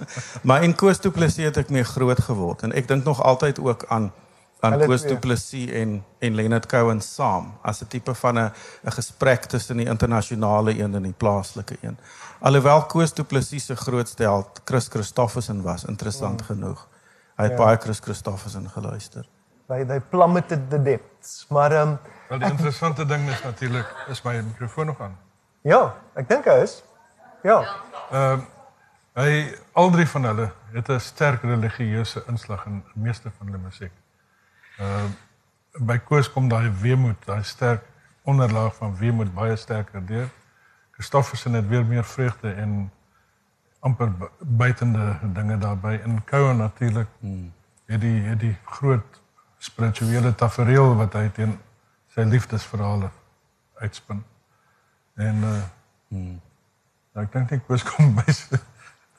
[0.48, 3.58] Maar in Koos Du Plessis het ek mee groot geword en ek dink nog altyd
[3.60, 4.12] ook aan
[4.60, 5.02] aan Hulle Koos.
[5.04, 8.50] Du Plessis en en Leonard Cohen saam as 'n tipe van 'n
[8.84, 11.98] 'n gesprek tussen die internasionale een en die plaaslike een.
[12.40, 16.46] Alhoewel Koos Du Plessis se grootste held Chris Christofferson was, interessant Mm.
[16.46, 16.86] genoeg.
[17.36, 17.64] Hy het Ja.
[17.64, 19.26] baie Chris Christofferson geluister.
[19.68, 21.46] They they plummeted the depths.
[21.48, 25.18] Maar ehm um, Wel die interessante ding is natuurlik is my mikrofoon nog aan.
[25.62, 26.82] ja, ek dink hy is.
[27.42, 27.64] Ja.
[28.10, 28.40] Ehm
[29.16, 33.92] hy al drie van hulle het 'n sterk religieuse inslag in meeste van hulle musiek.
[34.78, 35.10] Ehm
[35.78, 37.82] by Koos kom daai weemoed, daai sterk
[38.24, 40.28] onderlaag van weemoed baie sterker deur.
[40.90, 42.90] Christofferson het weer meer vreugde en
[43.86, 47.08] amper bu- buitende dinge daarbey in Cohen natuurlik.
[47.20, 47.52] Hmm.
[47.86, 49.20] Het die het die groot
[49.62, 51.54] spirituele tafereel wat hy teen
[52.14, 53.10] sy liefdesverhale
[53.82, 54.24] uitspin.
[55.16, 55.60] En uh
[56.08, 56.40] hmm.
[57.22, 58.26] ek dink nie Koos kom by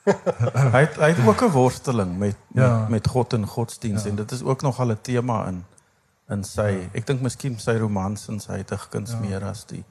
[0.72, 2.86] Hy het, hy het ook 'n worsteling met met, Ja.
[2.88, 4.10] met God en godsdienst ja.
[4.10, 5.64] en dit is ook nogal 'n tema in
[6.28, 9.18] in sy ek dink miskien sy romans en sy digkuns ja.
[9.18, 9.84] meer as die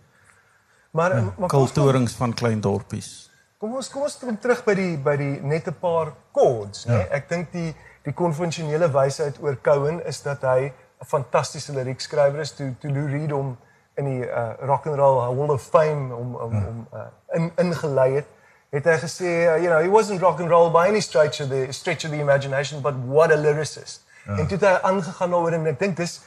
[0.91, 1.33] Maar ja.
[1.47, 3.26] kulturings van klein dorpies.
[3.57, 6.97] Kom ons kom ons kom terug by die by die net 'n paar chords, né?
[6.97, 7.07] Nee?
[7.11, 12.51] Ek dink die die konvensionele wysheid oor Cohen is dat hy 'n fantastiese liriekskrywer is.
[12.51, 13.57] Toe toe Lou Reed hom
[13.97, 16.67] in die uh, rock and roll Hall of Fame om om ja.
[16.67, 18.25] om uh, in ingelei het,
[18.69, 21.49] het hy gesê, uh, you know, he wasn't rock and roll by any stretch of
[21.49, 24.05] the stretch of the imagination, but what a lyricist.
[24.25, 24.37] Ja.
[24.37, 26.21] En toe het hy aangegaan daaroor en ek dink dis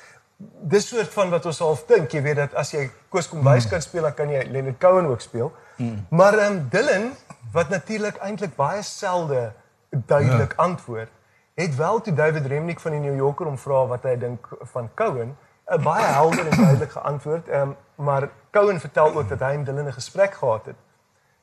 [0.72, 3.82] dis soort van wat ons half dink, jy weet dat as jy Koos Kombuis kan
[3.82, 5.52] speel, dan kan jy Leonard Cohen ook speel.
[5.52, 5.69] Mm.
[6.08, 7.12] Maar ehm um, Dylan
[7.52, 9.52] wat natuurlik eintlik baie selde
[9.90, 10.62] duidelik ja.
[10.62, 11.08] antwoord,
[11.54, 14.90] het wel toe David Remnick van die New Yorker hom vra wat hy dink van
[14.94, 17.48] Cohen, 'n baie helder en duidelik geantwoord.
[17.48, 20.76] Ehm um, maar Cohen vertel ook dat hy en Dylan 'n gesprek gehad het.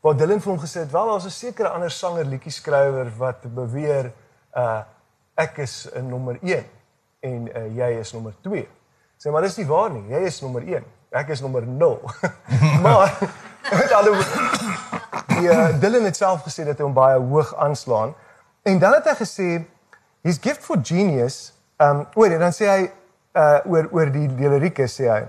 [0.01, 3.53] Waar Dylan vir hom gesê het, "Wel, daar's 'n sekere ander sanger liedjie skrywer wat
[3.53, 4.11] beweer
[4.55, 4.81] uh
[5.35, 6.65] ek is 'n nommer 1
[7.19, 8.67] en uh, jy is nommer 2."
[9.17, 10.09] Sê maar dis nie waar nie.
[10.09, 10.83] Jy is nommer 1.
[11.09, 12.01] Ek is nommer 0.
[12.85, 13.17] maar
[13.71, 14.15] met woorde
[15.37, 18.13] die uh, Dylan het self gesê dat hy hom baie hoog aanslaan.
[18.65, 19.49] En dan het hy gesê
[20.25, 21.53] his gift for genius
[21.83, 22.85] um oor dan sê hy
[23.37, 25.25] uh oor oor die, lirieke sê hy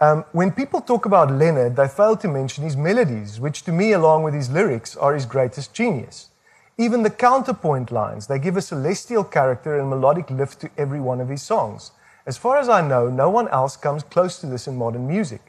[0.00, 3.92] Um, when people talk about Leonard, they fail to mention his melodies, which to me,
[3.92, 6.30] along with his lyrics, are his greatest genius.
[6.76, 11.20] Even the counterpoint lines, they give a celestial character and melodic lift to every one
[11.20, 11.92] of his songs.
[12.26, 15.40] As far as I know, no one else comes close to this in modern music.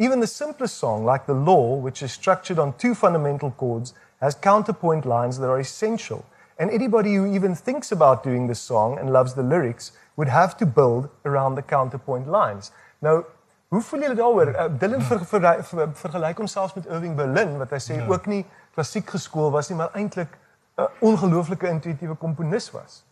[0.00, 4.34] Even the simplest song, like The Law, which is structured on two fundamental chords, has
[4.34, 6.24] counterpoint lines that are essential.
[6.58, 10.56] And anybody who even thinks about doing this song and loves the lyrics would have
[10.56, 12.72] to build around the counterpoint lines.
[13.02, 13.26] Now,
[13.68, 14.54] hoe voel julle daaroor?
[14.54, 18.08] Uh, Dylan ver, ver, ver, vergelyk homself met Irving Berlin wat hy sê ja.
[18.08, 20.32] ook nie klassiek geskool was nie, maar eintlik
[20.80, 23.02] 'n ongelooflike intuïtiewe komponis was.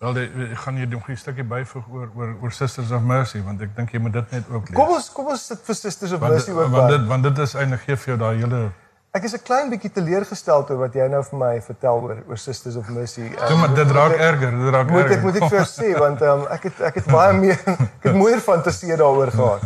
[0.00, 3.60] Wel, ek gaan hier nog 'n stukkie byvoeg oor oor oor Sisters of Mercy want
[3.60, 4.76] ek dink jy moet dit net ook lees.
[4.78, 7.22] Kom ons kom ons sit vir Sisters of want, Mercy dit- ook want dit want
[7.22, 8.70] dit is eintlik gee vir jou daai hele
[9.12, 12.36] Ek is 'n klein bietjie teleurgestel oor wat jy nou vir my vertel oor oor
[12.38, 13.28] Sisters of Mercy.
[13.28, 15.16] Toe maar dit moet raak ek- erger, dit raak Moet erger.
[15.18, 17.58] ek moet ek vir jou sê want um, ek het ek het baie meer
[18.00, 19.62] ek het mooier fantasie daaroor gehad.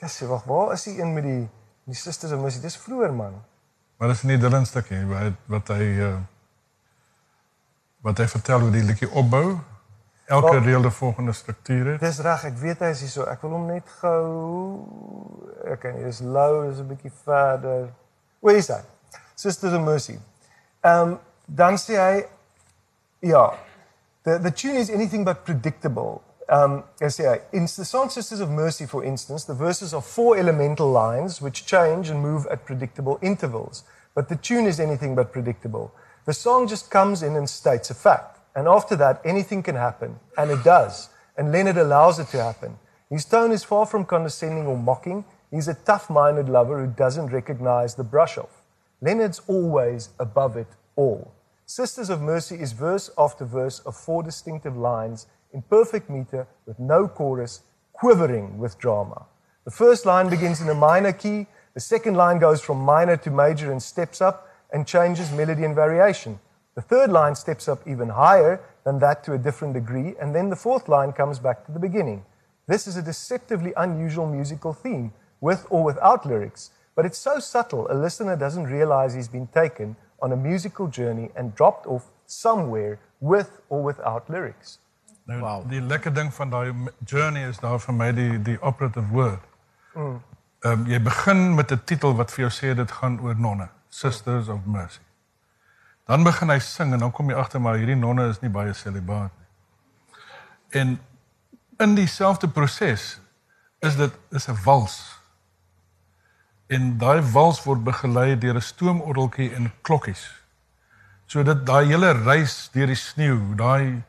[0.00, 1.48] Ja, sê wag, waar is die een met die
[1.86, 2.60] die Sisters of Mercy?
[2.60, 3.32] Dis vroeër man.
[3.98, 6.16] Maar dis nie Dylan stukkie wat wat hy uh,
[8.04, 9.56] wat hy vertel hoe die liedjie opbou.
[10.26, 12.00] Elke Wel- reël die volgende struktuur het.
[12.00, 13.26] Dis reg, ek weet hy is hier so.
[13.28, 14.24] Ek wil hom net gou
[15.72, 17.88] ek kan dis low, dis 'n bietjie verder.
[18.40, 18.80] Waar is hy?
[19.34, 20.18] Sisters of Mercy.
[20.80, 22.24] Ehm um, dan sê hy
[23.20, 23.52] ja,
[24.24, 26.22] The the tune is anything but predictable.
[26.48, 30.36] Um, as say, in the song Sisters of Mercy, for instance, the verses are four
[30.38, 33.84] elemental lines which change and move at predictable intervals.
[34.14, 35.92] But the tune is anything but predictable.
[36.24, 38.40] The song just comes in and states a fact.
[38.56, 40.18] And after that, anything can happen.
[40.38, 41.10] And it does.
[41.36, 42.78] And Leonard allows it to happen.
[43.10, 45.24] His tone is far from condescending or mocking.
[45.50, 48.62] He's a tough minded lover who doesn't recognize the brush off.
[49.02, 51.32] Leonard's always above it all.
[51.66, 56.78] Sisters of Mercy is verse after verse of four distinctive lines in perfect meter with
[56.78, 59.26] no chorus, quivering with drama.
[59.64, 63.30] The first line begins in a minor key, the second line goes from minor to
[63.30, 66.38] major and steps up and changes melody and variation.
[66.74, 70.50] The third line steps up even higher than that to a different degree, and then
[70.50, 72.24] the fourth line comes back to the beginning.
[72.66, 77.86] This is a deceptively unusual musical theme, with or without lyrics, but it's so subtle
[77.90, 82.98] a listener doesn't realize he's been taken on a musical journey and dropped off somewhere
[83.20, 84.78] with or without lyrics.
[85.24, 85.62] Nou wow.
[85.68, 86.72] die lekker ding van daai
[87.08, 89.44] journey is daar vir my die die operative word.
[89.94, 90.18] Mm.
[90.64, 93.68] Ehm um, jy begin met 'n titel wat vir jou sê dit gaan oor nonne,
[93.94, 95.00] Sisters of Mercy.
[96.04, 98.72] Dan begin hy sing en dan kom jy agter maar hierdie nonne is nie baie
[98.74, 100.18] celibaat nie.
[100.80, 100.96] En
[101.78, 103.04] in dieselfde proses
[103.86, 104.96] is dit is 'n wals.
[106.66, 110.26] En daai wals word begelei deur 'n stoomorgeltjie en klokkies.
[111.26, 114.02] So dit daai hele reis deur die sneeu, daai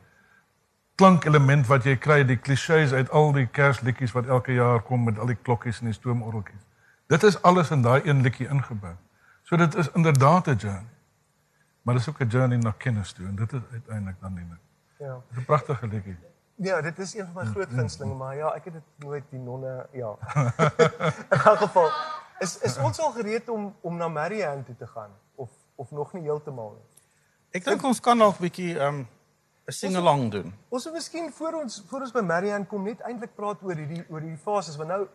[0.94, 5.18] klankelement wat jy kry, die klisjées uit al die kersliedjies wat elke jaar kom met
[5.18, 6.66] al die klokkies en die stoomorgeltjies.
[7.06, 8.96] Dit is alles in daai een liedjie ingebou.
[9.46, 10.90] So dit is inderdaad 'n journey.
[11.82, 14.46] Maar dit is ook 'n journey na kennis toe en dit is uiteindelik dan nie.
[14.98, 15.22] Ja.
[15.36, 16.16] 'n Pragtige liedjie.
[16.54, 19.38] Ja, dit is een van my groot gunstelinge, maar ja, ek het dit nooit die
[19.38, 20.16] nonne, ja.
[21.34, 21.90] in elk geval
[22.38, 26.12] is is ons al gereed om om na Marianne toe te gaan of of nog
[26.12, 27.04] nie heeltemal nie.
[27.50, 29.08] Ek dink ons kan nog 'n bietjie ehm um,
[29.66, 30.54] 'n sing-along doen.
[30.68, 34.04] Ons moet miskien voor ons voor ons by Marianne kom net eintlik praat oor hierdie
[34.08, 35.08] oor hierdie fases want nou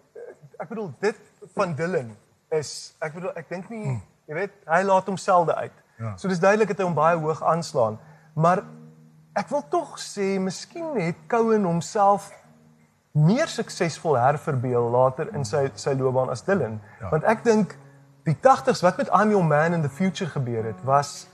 [0.58, 1.20] ek bedoel dit
[1.54, 2.17] van Dylan
[2.50, 4.02] is ek bedoel ek dink nie hmm.
[4.32, 5.74] Jy weet hy laat homself uit.
[6.00, 6.13] Ja.
[6.17, 7.98] So dis duidelik dat hy hom baie hoog aanslaan.
[8.39, 8.63] Maar
[9.38, 12.32] ek wil tog sê miskien het Cohen homself
[13.12, 16.80] meer suksesvol herverbeel later in sy sy loopbaan as Dylan.
[17.02, 17.12] Ja.
[17.12, 17.76] Want ek dink
[18.28, 21.28] die 80s wat met I'm Your Man in the Future gebeur het was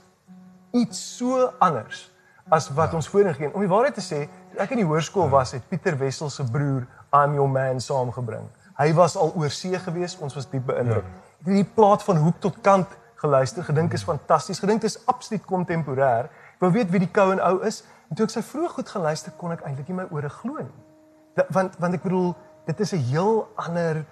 [0.74, 2.08] iets so anders
[2.50, 2.98] as wat ja.
[2.98, 3.54] ons voorheen geen.
[3.54, 5.36] Om die waarheid te sê, toe ek in die hoërskool ja.
[5.36, 8.48] was, het Pieter Wessel se broer I'm Your Man saamgebring.
[8.78, 11.06] Hy was al oor see gewees, ons was diep beïndruk.
[11.06, 11.27] Ja.
[11.38, 16.28] Het hierdie plaat van hoek tot kant geluister, gedink is fantasties, gedink is absoluut kontemporêr.
[16.54, 17.82] Ek wou weet wie die Cohen ou is.
[18.08, 21.46] En toe ek sy vroeg goed geluister, kon ek eintlik nie my ore glo nie.
[21.54, 22.32] Want want ek bedoel,
[22.66, 24.04] dit is 'n heel ander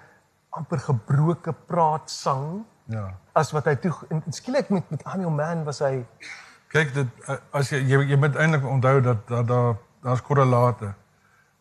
[0.49, 2.65] amper gebroke praat sang.
[2.85, 3.13] Ja.
[3.33, 3.91] As wat hy toe
[4.29, 6.05] skielik met met I'm Your Man was hy
[6.67, 7.07] Kyk dit
[7.55, 10.93] as jy jy, jy moet eintlik onthou dat dat daar daar's korrelate.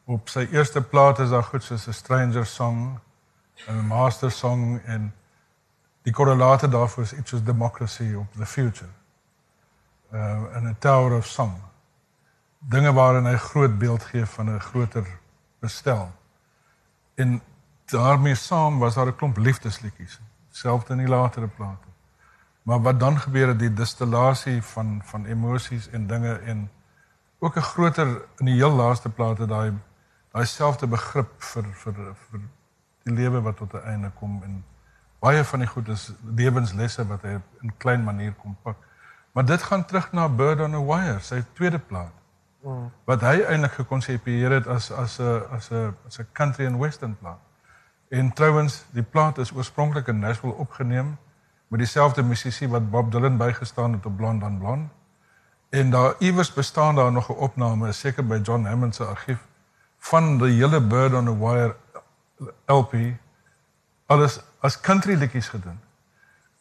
[0.06, 3.00] Op sy eerste plaat is daar goed soos 'n Stranger Song,
[3.68, 5.12] 'n Master Song en
[6.06, 8.90] die korrelate daarvoor is iets soos Democracy of the Future.
[10.12, 11.56] Uh in 'n Tower of Song.
[12.58, 15.06] Dinge waarin hy groot beeld gee van 'n groter
[15.58, 16.12] bestel.
[17.14, 17.42] En
[17.84, 21.88] daarmee saam was daar 'n klomp liefdesliedjies, selfs in die latere plate.
[22.62, 26.70] Maar wat dan gebeur het die distillasie van van emosies en dinge en
[27.38, 29.72] ook 'n groter in die heel laaste plate daai
[30.32, 31.94] daai selfde begrip vir vir
[32.30, 32.40] vir
[33.02, 34.64] die lewe wat tot 'n einde kom en
[35.26, 38.78] baie van die goed is lewenslesse wat hy in klein manier kom pak.
[39.34, 42.14] Maar dit gaan terug na Bird on a Wire, sy tweede plaat.
[42.62, 42.86] Mm.
[43.08, 47.16] Wat hy eintlik gekonsepieer het as as 'n as 'n as 'n country and western
[47.18, 47.42] plaat.
[48.08, 51.16] En trouwens, die plaat is oorspronklik in Nashville opgeneem
[51.68, 54.90] met dieselfde musiesie wat Bob Dylan bygestaan het op Blond on Blond.
[55.70, 59.38] En daar iewers bestaan daar nog 'n opname, seker by John Hammond se argief
[59.98, 61.76] van die hele Bird on a Wire
[62.66, 62.94] LP
[64.06, 65.78] alles as country liedjies gedoen.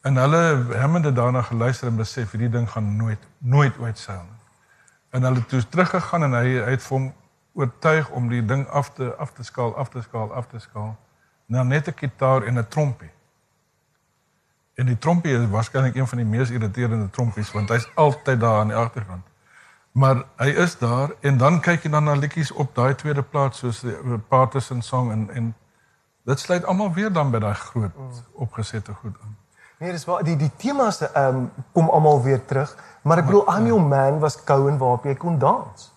[0.06, 0.42] En hulle
[0.78, 4.40] Hammond het daarna geluister en besef hierdie ding gaan nooit nooit ooit seil nie.
[5.10, 7.08] En hulle het toe teruggegaan en hy, hy het vir hom
[7.56, 10.94] oortuig om die ding af te af te skaal, af te skaal, af te skaal.
[11.46, 13.10] Nou net 'n gitaar en 'n trompie.
[14.74, 18.60] En die trompie is waarskynlik een van die mees irriterende trompies want hy's altyd daar
[18.60, 19.24] aan die agterkant.
[19.92, 23.58] Maar hy is daar en dan kyk jy dan na liedjies op daai tweede plaas
[23.58, 25.54] soos die Partisan Song en en
[26.26, 29.36] dit sluit almal weer dan by daai groot opgesette goed aan.
[29.78, 32.72] Nee, dis waar die die temas ehm um, kom almal weer terug,
[33.02, 35.92] maar ek bedoel I'm your man was Cohen waarop jy kon dans.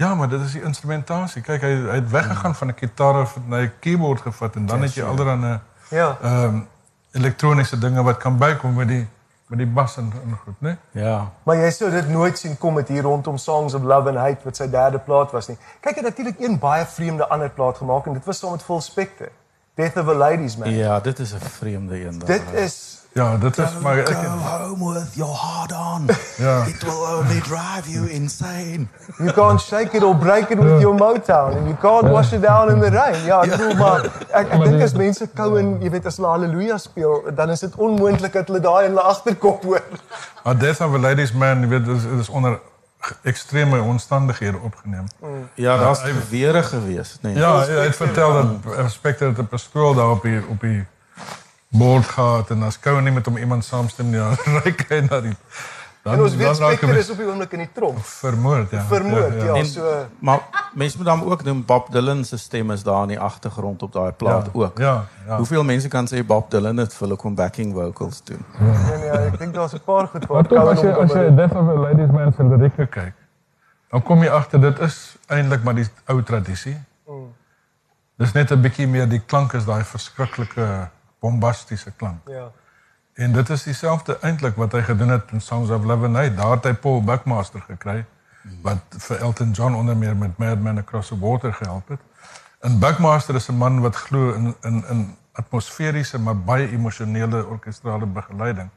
[0.00, 1.42] Ja, maar dit is die instrumentasie.
[1.44, 4.86] Kyk, hy hy het weggegaan van 'n gitaar of 'n keyboard gevat en dan yes,
[4.86, 5.08] het jy ja.
[5.08, 5.60] alreeds 'n
[5.90, 6.16] ja.
[6.22, 6.68] Ehm um,
[7.12, 9.08] elektroniese dinge wat kan bykom met die
[9.50, 10.76] met die bas en, en goed, né?
[10.94, 11.32] Ja.
[11.42, 14.46] Maar jy sou dit nooit sien kom met hier rondom Songs of Love and Hate
[14.46, 15.56] wat sy derde plaat was nie.
[15.80, 18.62] Kyk, hy het natuurlik een baie vreemde ander plaat gemaak en dit was saam met
[18.62, 19.32] Full Spectre.
[19.74, 20.70] Death of a Ladies Man.
[20.70, 22.28] Ja, dit is 'n vreemde een daar.
[22.28, 26.06] Dit is Ja, dit is maar ek Go home with your heart on.
[26.46, 26.64] Ja.
[26.66, 28.88] It will only drive you insane.
[29.18, 32.42] you can't shake it or break it with your Motown and you can't wash it
[32.42, 33.24] down in the rain.
[33.24, 34.04] Ja, ek bedoel maar
[34.40, 37.74] ek ek dink as mense Cohen, jy weet as hulle haleluja speel, dan is dit
[37.76, 39.82] onmoontlik dat hulle daai in hulle agterkop hoor.
[40.44, 42.60] Maar Death of a Ladies Man, jy weet, is, is onder
[43.22, 45.04] extreme omstandighede opgeneem.
[45.54, 47.34] Ja, daar's hy- gewere gewees, nee.
[47.34, 50.86] Ja, hy het vertel dat Spectre het 'n pistool daar op die op die
[51.70, 55.20] bord gehad en as Cohen nie met hom iemand saamstem nie, dan ry hy na
[55.20, 55.36] die
[56.02, 57.98] dan En ons weet Spectre is op die oomblik in die tronk.
[58.00, 58.82] vermoord, ja.
[58.88, 60.40] Vermoord, ja, En, so maar
[60.74, 63.92] mense moet dan ook noem Bob Dylan se stem is daar in die agtergrond op
[63.92, 64.78] daai plaat Ja, ook.
[64.78, 65.36] ja, ja.
[65.36, 68.40] Hoeveel mense kan sê Bob Dylan het vir hulle kom backing vocals doen?
[68.60, 71.34] nee nee, ek dink daar's 'n paar goed wat Cohen as jy as kan jy
[71.36, 73.12] Death of a Ladies Man se lirieke kyk,
[73.92, 76.76] dan kom jy agter dit is eintlik maar die ou tradisie.
[78.18, 80.88] Dis net 'n bietjie meer die klank is daai verskriklike
[81.20, 82.28] bombastiese klank.
[82.28, 82.50] Ja.
[83.14, 86.34] En dit is dieselfde eintlik wat hy gedoen het in Songs of Love and Hate.
[86.34, 88.04] Daar het hy Paul Buckmaster gekry
[88.64, 92.00] wat vir Elton John onder meer met Madman Across the Water gehelp het.
[92.60, 98.06] En Buckmaster is 'n man wat glo in in in atmosferiese maar baie emosionele orkestrale
[98.06, 98.70] begeleiding,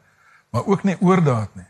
[0.50, 1.66] maar ook nie oordaat nie.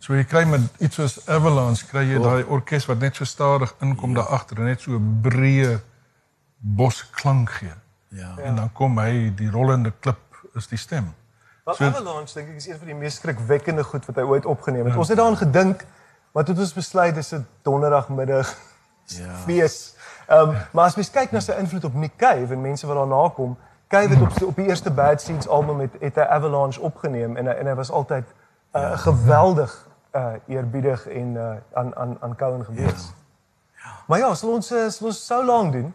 [0.00, 3.74] So jy kry met iets soos Avalanche kry jy daai orkes wat net so stadig
[3.84, 5.80] inkom daar agter en net so breë
[6.58, 7.74] bosklank gee.
[8.08, 8.34] Ja.
[8.42, 10.18] En dan kom hy die rollende klip
[10.54, 11.14] is die stem.
[11.64, 14.46] Maar So- Avalanche dink ek is een van die mees skrikwekkende goed wat hy ooit
[14.46, 14.96] opgeneem het.
[14.96, 15.84] Ons het daaraan gedink,
[16.32, 18.54] maar toe het ons besluit dis 'n donderdagmiddag
[19.20, 19.34] Ja.
[19.44, 19.94] fees.
[20.26, 23.28] Ehm maar as mens kyk na sy invloed op Nick Cave en mense wat daarna
[23.34, 23.56] kom,
[23.88, 27.46] Cave het op op die eerste Bad Seeds album het, het hy Avalanche opgeneem en
[27.46, 28.24] hy, en hy was altyd
[28.74, 33.12] uh, geweldig uh, eerbiedig en uh, aan aan aan Cohen gewees.
[33.76, 33.90] Ja.
[34.06, 35.94] Maar ja, sal ons uh, sal ons so lank doen.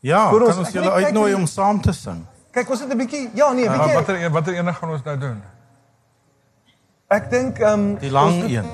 [0.00, 2.24] Ja, Vir ons- kan ons ek julle uitnooi om saam te sing?
[2.52, 3.94] Kyk, ons het 'n bietjie ja, nee, 'n Maar bietjie.
[3.94, 5.42] watter een- watter ene gaan ons nou doen?
[7.08, 8.64] Ek dink ehm um, Die lang ons, een.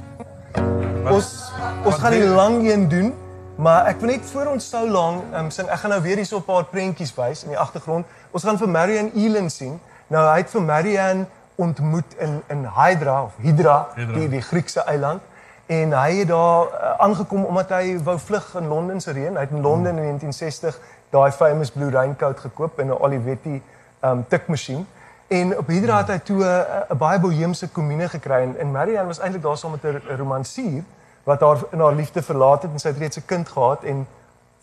[1.11, 1.53] Ons
[1.85, 3.15] ons gaan die lang een doen,
[3.57, 5.69] maar ek wil net voor ons sou lank um, sing.
[5.69, 8.07] Ek gaan nou weer hierso 'n paar prentjies wys in die agtergrond.
[8.33, 9.81] Ons gaan vir Marianne Elan sien.
[10.09, 14.15] Nou hy het vir Marianne ontmoet in in Hydra of Hydra, Hydra.
[14.15, 15.21] die die Griekse eiland.
[15.67, 19.35] En hy het daar uh, aangekom omdat hy wou vlug in Londen se reën.
[19.35, 20.79] Hy het in Londen in 1960
[21.15, 23.63] daai famous blue raincoat gekoop in 'n Olivetti
[24.05, 24.87] um tikmasjien.
[25.27, 29.21] En op Hydra het hy toe 'n baie boheemse kommune gekry en, en Marianne was
[29.21, 30.83] eintlik daar saam met 'n romansier
[31.25, 34.07] wat haar in haar liefde verlaat het en sy het reeds 'n kind gehad en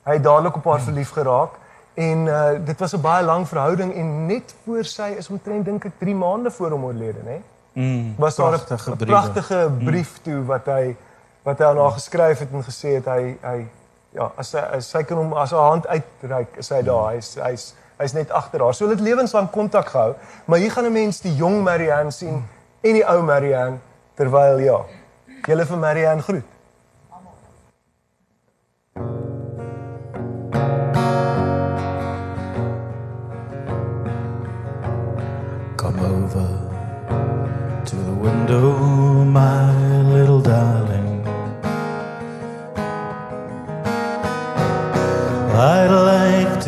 [0.03, 1.49] hy het dadelik op haar verlief geraak.
[1.93, 5.85] En uh, dit was 'n baie lang verhouding en net voor sy is omtrent dink
[5.85, 7.41] ek 3 maande voor hom oorlede, né?
[7.73, 10.95] Mm, Was daar 'n pragtige brief toe wat hy
[11.43, 13.67] wat hy aan haar geskryf het en gesê het hy hy
[14.15, 17.13] ja, as sy as sy kan hom as haar hand uitreik, is hy daar.
[17.15, 17.67] Hy's hy's
[18.01, 18.75] hy's net agter haar.
[18.75, 22.43] So hulle het lewenslang kontak gehou, maar hier gaan 'n mens die jong Marianne sien
[22.81, 23.79] en die ou Marianne
[24.15, 24.79] terwyl ja,
[25.47, 26.50] julle vir Marianne groet.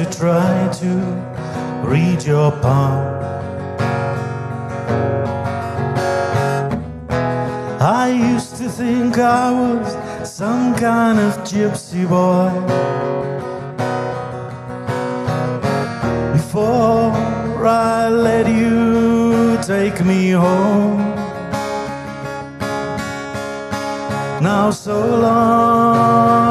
[0.04, 0.88] To try to
[1.88, 3.24] read your palm.
[7.80, 12.51] I used to think I was some kind of gypsy boy.
[16.34, 17.12] Before
[17.66, 20.99] I let you take me home.
[24.41, 26.43] Now so long,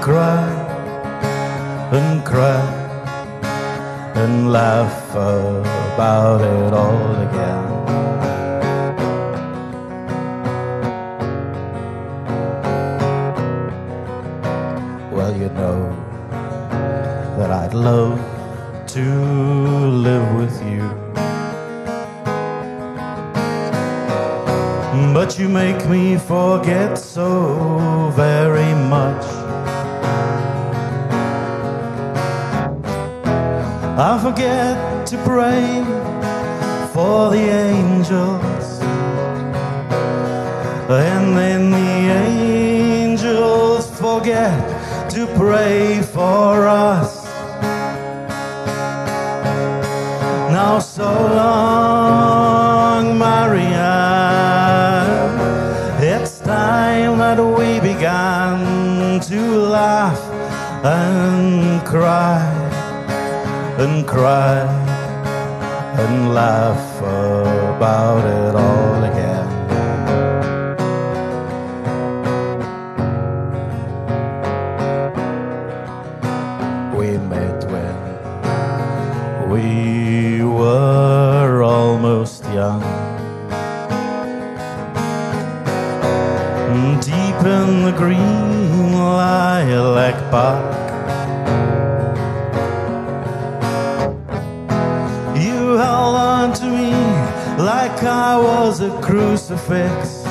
[0.00, 0.48] cry
[1.92, 2.62] and cry
[4.14, 7.66] and laugh about it all again.
[15.12, 15.80] Well, you know
[17.36, 18.18] that I'd love
[18.94, 20.88] to live with you.
[25.12, 29.39] But you make me forget so very much.
[34.02, 35.84] I forget to pray
[36.94, 38.80] for the angels.
[40.88, 42.08] And then the
[43.04, 44.56] angels forget
[45.10, 47.26] to pray for us.
[50.50, 53.70] Now, so long, Marianne.
[56.02, 60.18] It's time that we began to laugh
[60.86, 62.49] and cry
[63.80, 64.60] and cry
[65.96, 69.48] and laugh about it all again.
[76.94, 77.96] We met when
[79.48, 82.82] we were almost young.
[87.00, 90.69] Deep in the green lilac park.
[98.02, 100.24] Like I was a crucifix.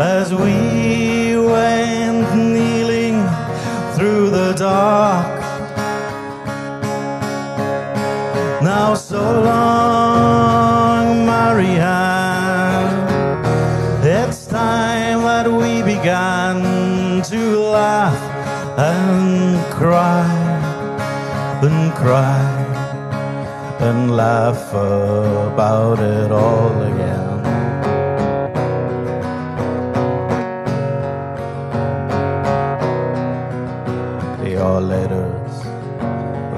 [0.00, 3.22] As we went kneeling
[3.94, 5.40] through the dark.
[8.62, 12.90] Now, so long, Marianne.
[14.02, 18.18] It's time that we began to laugh
[18.78, 20.26] and cry
[21.62, 22.49] and cry
[23.82, 27.28] and laugh about it all again.
[34.46, 35.54] Your letters,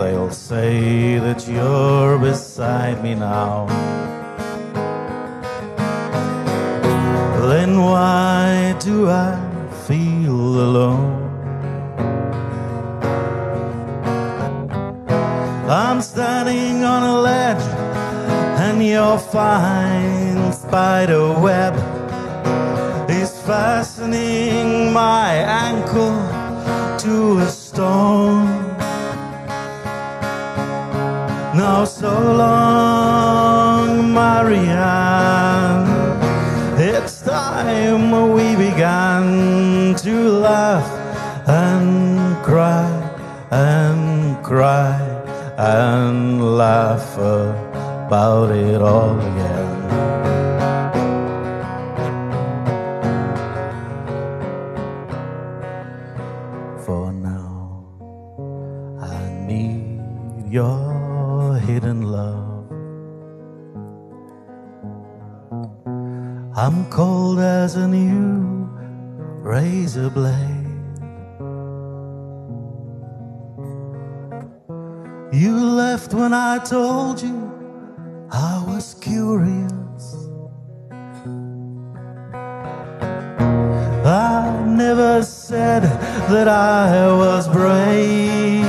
[0.00, 3.66] they'll say that you're beside me now.
[7.48, 9.51] Then why do I
[19.12, 21.74] your fine spider web
[23.10, 25.34] is fastening my
[25.68, 26.16] ankle
[26.96, 28.46] to a stone.
[31.54, 35.90] Now, so long, Marianne.
[36.80, 40.14] It's time we began to
[40.48, 40.90] laugh
[41.46, 42.88] and cry
[43.50, 44.96] and cry
[45.58, 47.18] and laugh
[48.12, 49.68] about it all again.
[56.84, 57.86] For now,
[59.00, 62.70] I need your hidden love.
[66.54, 68.68] I'm cold as a new
[69.40, 70.66] razor blade.
[75.32, 77.41] You left when I told you
[78.34, 80.26] I was curious.
[84.06, 85.82] I never said
[86.30, 88.64] that I was brave.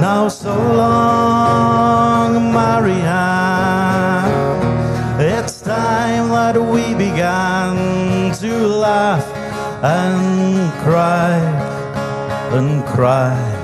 [0.00, 4.32] Now, so long, Marianne.
[5.20, 9.26] It's time that we began to laugh
[9.84, 11.36] and cry
[12.56, 13.55] and cry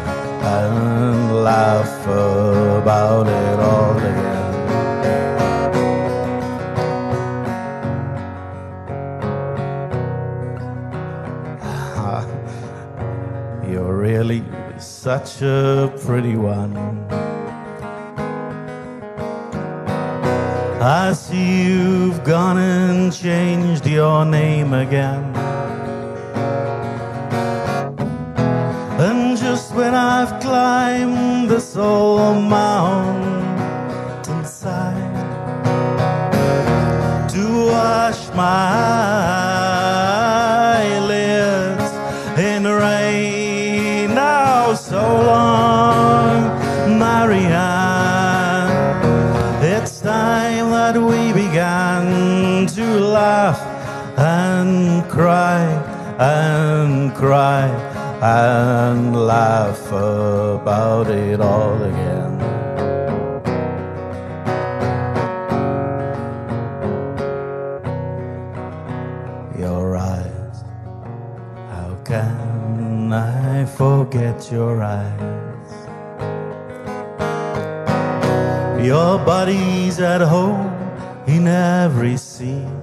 [0.43, 4.53] and laugh about it all again.
[13.73, 14.45] You're really
[14.79, 16.77] such a pretty one.
[20.83, 25.33] I see you've gone and changed your name again.
[29.83, 33.19] When I've climbed this old mountainside
[37.33, 38.69] to wash my
[40.79, 41.91] eyelids
[42.39, 45.03] in the rain, now so
[45.33, 46.37] long,
[46.97, 48.71] Marianne.
[49.65, 53.61] It's time that we began to laugh
[54.17, 55.65] and cry
[56.21, 57.92] and cry
[58.23, 62.39] and laugh about it all again.
[69.59, 70.63] Your eyes,
[71.71, 75.73] how can I forget your eyes?
[78.87, 80.73] Your body's at home
[81.27, 82.82] in every scene.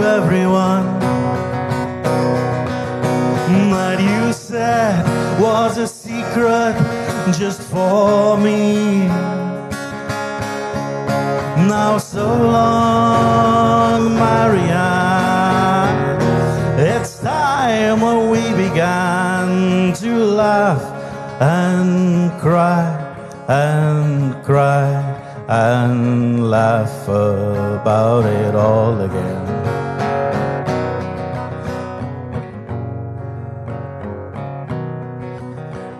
[0.00, 0.84] Everyone?
[3.70, 5.04] That you said
[5.40, 6.74] was a secret
[7.38, 9.06] just for me.
[11.68, 16.20] Now so long, Marianne.
[16.78, 20.10] It's time when we began to
[20.42, 20.82] laugh
[21.40, 22.86] and cry
[23.48, 24.90] and cry
[25.48, 29.43] and laugh about it all again.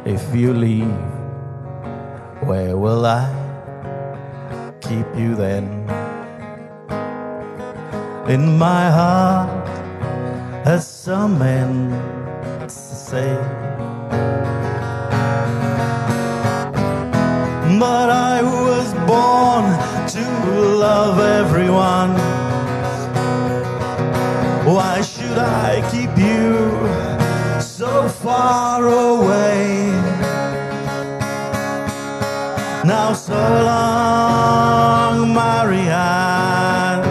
[0.07, 1.01] If you leave,
[2.43, 3.25] where will I
[4.83, 5.89] keep you then?
[8.29, 9.67] In my heart,
[10.67, 11.89] as some men
[12.69, 13.35] say.
[17.81, 19.65] But I was born
[20.09, 20.25] to
[20.85, 22.13] love everyone.
[24.67, 29.44] Why should I keep you so far away?
[33.15, 37.05] So long, Marianne.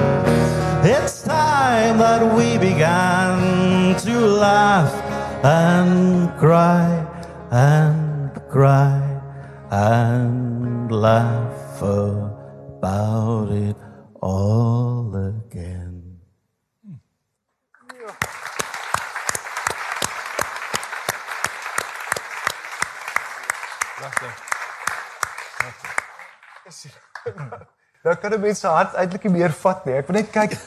[0.85, 4.93] It's time that we began to laugh
[5.43, 7.07] and cry
[7.51, 9.21] and cry
[9.71, 13.77] and laugh about it
[14.21, 15.72] all again.
[28.03, 29.93] Nou kan 'n mens se hart eintlik nie meer vat nie.
[29.95, 30.57] Ek wil net kyk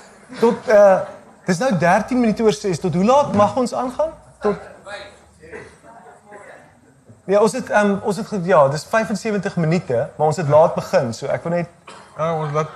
[0.41, 1.01] tot uh
[1.47, 4.13] dis nou 13 minute oor 6 tot hoe laat mag ons aangaan?
[4.41, 4.57] Tot
[7.27, 11.15] Ja, ons het um, ons het ja, dis 75 minute, maar ons het laat begin,
[11.15, 11.69] so ek wil net
[12.17, 12.69] Ja, ons laat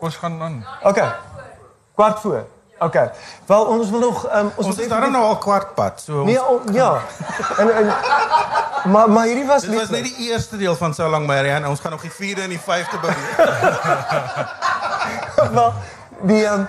[0.00, 0.66] ons gaan aan.
[0.82, 1.12] Okay.
[1.94, 2.44] Kwart voor.
[2.82, 3.10] Okay.
[3.46, 6.00] Wel ons wil nog um, ons Ons is daar nou al kwart pad.
[6.00, 7.00] So Nee, ons, o, ja.
[7.58, 7.94] En en
[8.90, 11.68] maar maar hierdie was dit was net die eerste deel van so lank Marianne.
[11.68, 13.36] Ons gaan nog die 4de en die 5de beweeg.
[15.56, 15.72] wel
[16.20, 16.66] die um,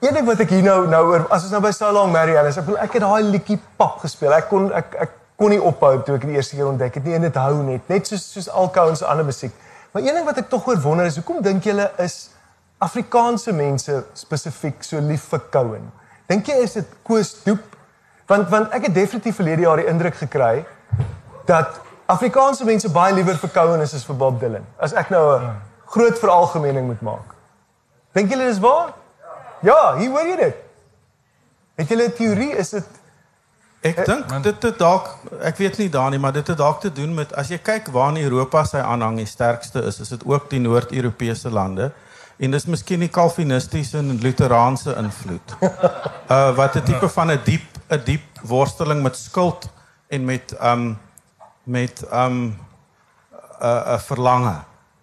[0.00, 2.48] een ding wat ek hier nou nou oor as ons nou by So Long Marianne
[2.48, 4.32] is, ek bedoel ek het daai liedjie pap gespeel.
[4.36, 7.16] Ek kon ek ek kon nie ophou toe ek die eerste keer ontdek het nie
[7.16, 9.52] en dit hou net net soos soos alkou en so ander musiek.
[9.92, 12.30] Maar een ding wat ek tog oor wonder is hoekom dink julle is
[12.80, 15.90] Afrikaanse mense spesifiek so lief vir Couen?
[16.30, 17.76] Dink jy is dit Koos Doep?
[18.30, 20.64] Want want ek het definitief verlede jaar die indruk gekry
[21.48, 24.64] dat Afrikaanse mense baie liewer vir Couen is as vir Bob Dylan.
[24.78, 25.50] As ek nou 'n
[25.92, 27.34] groot veralgemening moet maak.
[28.14, 28.94] Dink julle dis waar?
[29.62, 30.56] Ja, hier hoor jy dit.
[31.76, 33.00] Het julle 'n teorie is dit
[33.80, 35.06] Ek dink dit het dalk
[35.40, 37.88] ek weet nie daar nie, maar dit het dalk te doen met as jy kyk
[37.94, 41.92] waar in Europa sy aanhang die sterkste is, is dit ook die Noord-Europese lande.
[42.40, 45.56] En dis miskien die Calvinistiese en Luteraanse invloed.
[46.30, 49.68] Uh wat 'n tipe van 'n diep 'n diep worsteling met skuld
[50.08, 50.98] en met um
[51.62, 52.56] met um
[53.60, 54.54] 'n 'n verlange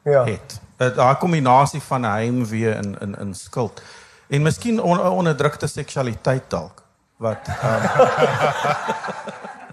[0.03, 0.23] ja.
[0.23, 0.61] het.
[0.79, 3.81] 'n Daai kombinasie van heimwee en in in skuld.
[4.27, 6.83] En miskien on, 'n onderdrukte seksualiteit dalk
[7.17, 7.81] wat um,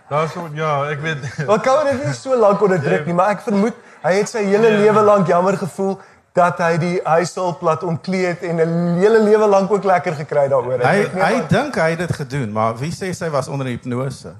[0.08, 3.74] Daarso ja, ek weet Wel Couen het nie so lank onderdruk nie, maar ek vermoed
[4.04, 6.00] hy het sy hele lewe lank jammer gevoel
[6.34, 10.80] dat hy die huishulp laat omkleed en 'n hele lewe lank ook lekker gekry daaroor.
[10.82, 14.34] Hy hy dink hy het dit gedoen, maar wie sê sy was onder hipnose?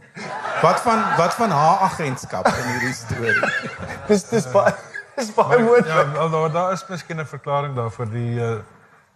[0.63, 3.51] Wat van wat van haar agentskap in hierdie storie?
[4.11, 4.75] dis dis baie
[5.15, 6.31] dis baie ja, moontlik.
[6.31, 8.59] wel, daar is miskien 'n verklaring daarvoor die uh,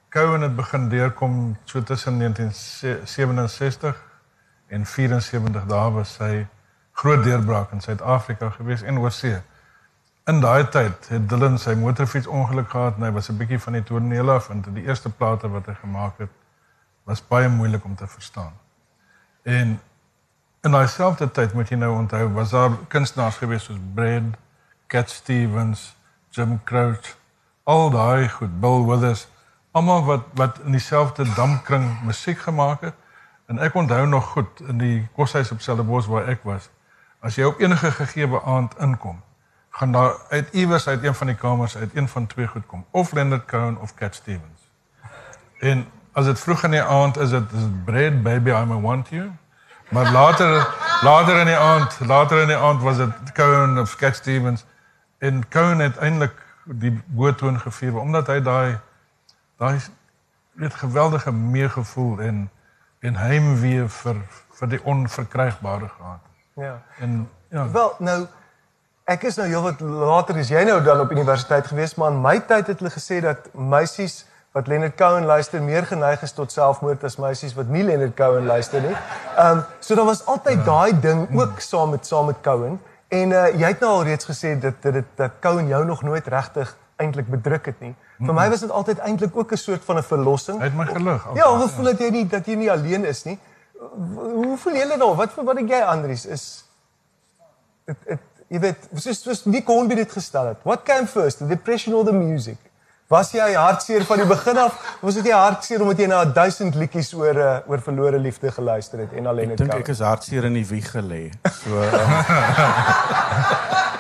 [0.09, 3.97] Couen het begin deurkom so tussen 1967
[4.69, 6.47] en 74 daar was sy
[6.93, 9.43] groot deurbraak in Suid-Afrika gewees en oorsee.
[10.29, 13.73] In daai tyd het Dylan sy motorfiets ongeluk gehad en hy was 'n bietjie van
[13.73, 16.31] die toneel af en die eerste plate wat hy gemaak het
[17.05, 18.53] was baie moeilik om te verstaan.
[19.43, 19.81] En
[20.63, 24.37] in daai selfde tyd moet jy nou onthou was daar kunstenaars gewees soos Brad,
[24.87, 25.97] Cat Stevens,
[26.31, 27.17] Jim Crouch,
[27.65, 29.29] al daai goed, Bill Withers,
[29.71, 32.95] almal wat wat in dieselfde dampkring musiek gemaak het.
[33.47, 36.71] En ek onthou nog goed in die koshuis op Stellenbosch waar ek was.
[37.21, 39.23] As jy op enige gegeewe aand inkom,
[39.79, 42.87] gaan daar uit iewers uit een van die kamers uit een van twee goed kom,
[42.91, 44.71] of Leonard Cohen of Cat Stevens.
[45.59, 49.09] En as dit vroeg in die aand is dit is Bread Baby I'm a Want
[49.09, 49.31] You.
[49.89, 54.17] Maar later later in die aand, later in die aand was dit Cohen of Cat
[54.17, 54.65] Stevens
[55.19, 58.79] en Cohen het eintlik die boetoon gevier omdat hy daai
[59.57, 59.79] daai
[60.53, 62.51] weet geweldige meegevoel en
[62.99, 64.17] en heimwee vir
[64.59, 66.21] vir die onverkrygbare gehad.
[66.55, 66.83] Ja.
[66.99, 68.27] En ja, Wel, nou
[69.09, 72.35] ek is nou heelwat later is jy nou dan op universiteit gewees, maar in my
[72.45, 77.05] tyd het hulle gesê dat meisies wat Leonard Cohen luister meer geneig is tot selfmoord
[77.09, 78.93] as meisies wat nie Leonard Cohen luister nie.
[78.93, 82.77] Ehm um, so daar was altyd daai ding ook saam met saam met Cohen
[83.09, 86.03] en uh, jy het nou al reeds gesê dat dat dit dat Cohen jou nog
[86.03, 87.95] nooit regtig eintlik bedruk het nie.
[88.19, 90.61] Vir my was dit altyd eintlik ook 'n soort van 'n verlossing.
[90.61, 91.29] Het my gelig.
[91.35, 93.39] Ja, hoe voel dit jy nie dat jy nie alleen is nie?
[94.35, 95.15] Hoe voel julle nou?
[95.17, 96.65] Wat wat dink jy Andries is
[97.87, 100.57] dit dit jy weet, soos soos wie kon dit gestel het?
[100.65, 102.57] What came first, the depression or the music?
[103.09, 104.73] Was jy hartseer van die begin af?
[105.01, 108.51] Of was dit jy hartseer omdat jy na 1000 liedjies oor uh, oor verlore liefde
[108.53, 111.31] geluister het en alleen Ek het dink ek is hartseer in die wieg gelê.
[111.63, 111.89] So uh,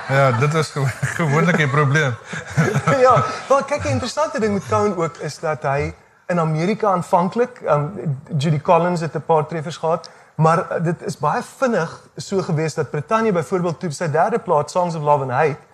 [0.09, 2.15] Ja, dit is gewo- gewoonlik 'n probleem.
[3.07, 5.93] ja, wel kyk 'n interessante ding met Cohen ook is dat hy
[6.27, 7.93] in Amerika aanvanklik, um,
[8.37, 12.75] Judy Collins het 'n paar treffers gehad, maar uh, dit is baie vinnig so gewees
[12.79, 15.67] dat Brittanje byvoorbeeld toe sy derde plaat Songs of Love and Hate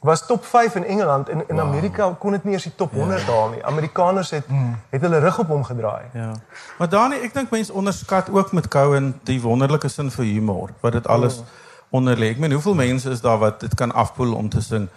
[0.00, 1.66] was top 5 in Engeland en in wow.
[1.66, 3.64] Amerika kon dit nie eers die top 100 haal nie.
[3.64, 4.76] Amerikaners het mm.
[4.90, 6.04] het hulle rug op hom gedraai.
[6.12, 6.32] ja.
[6.78, 10.92] Maar Dani, ek dink mense onderskat ook met Cohen die wonderlike sin vir humor wat
[10.92, 11.44] dit alles Mm.
[11.90, 12.30] onder lê.
[12.30, 14.88] Ek meen hoeveel mense is daar wat dit kan afpoel om te sing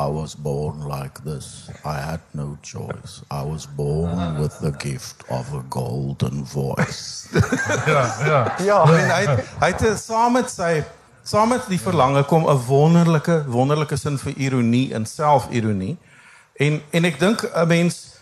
[0.00, 1.68] I was born like this.
[1.84, 3.20] I had no choice.
[3.30, 7.28] I was born with the gift of a golden voice.
[7.86, 8.54] Ja, ja.
[8.64, 10.82] Ja, I mean, hy het- hy het saam met sy
[11.22, 15.96] saam met die verlange kom 'n wonderlike wonderlike sin vir ironie en selfironie.
[16.56, 18.17] En en ek dink 'n mens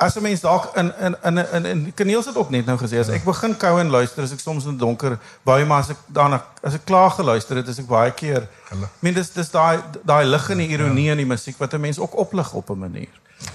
[0.00, 2.98] as 'n mens dalk in in in in, in Kaneels het ook net nou gesê
[2.98, 5.96] as ek begin kou en luister as ek soms in donker baie maar as ek
[6.06, 9.82] daarna as ek klaar geluister het is ek baie keer I mean dis dis daai
[10.02, 12.78] daai lig en die ironie in die musiek wat 'n mens ook oplig op 'n
[12.78, 13.12] manier.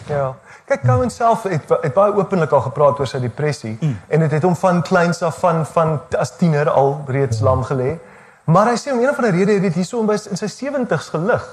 [0.08, 0.36] Ja.
[0.66, 4.00] Kyk, Cohen self het, het baie openlik al gepraat oor sy depressie mm.
[4.08, 7.98] en dit het hom van kleins af van van as tiener al reeds lam gelê.
[8.46, 11.46] Maar hy sê om een of ander rede het dit hierso in sy 70's gelig.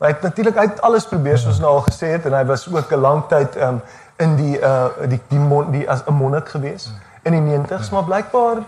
[0.00, 2.92] Hy het natuurlik uit alles probeer soos nou al gesê het en hy was ook
[2.92, 3.82] 'n lang tyd um,
[4.20, 6.90] in die uh die die, mon, die as 'n monnik gewees
[7.22, 8.62] in die 90's, maar blykbaar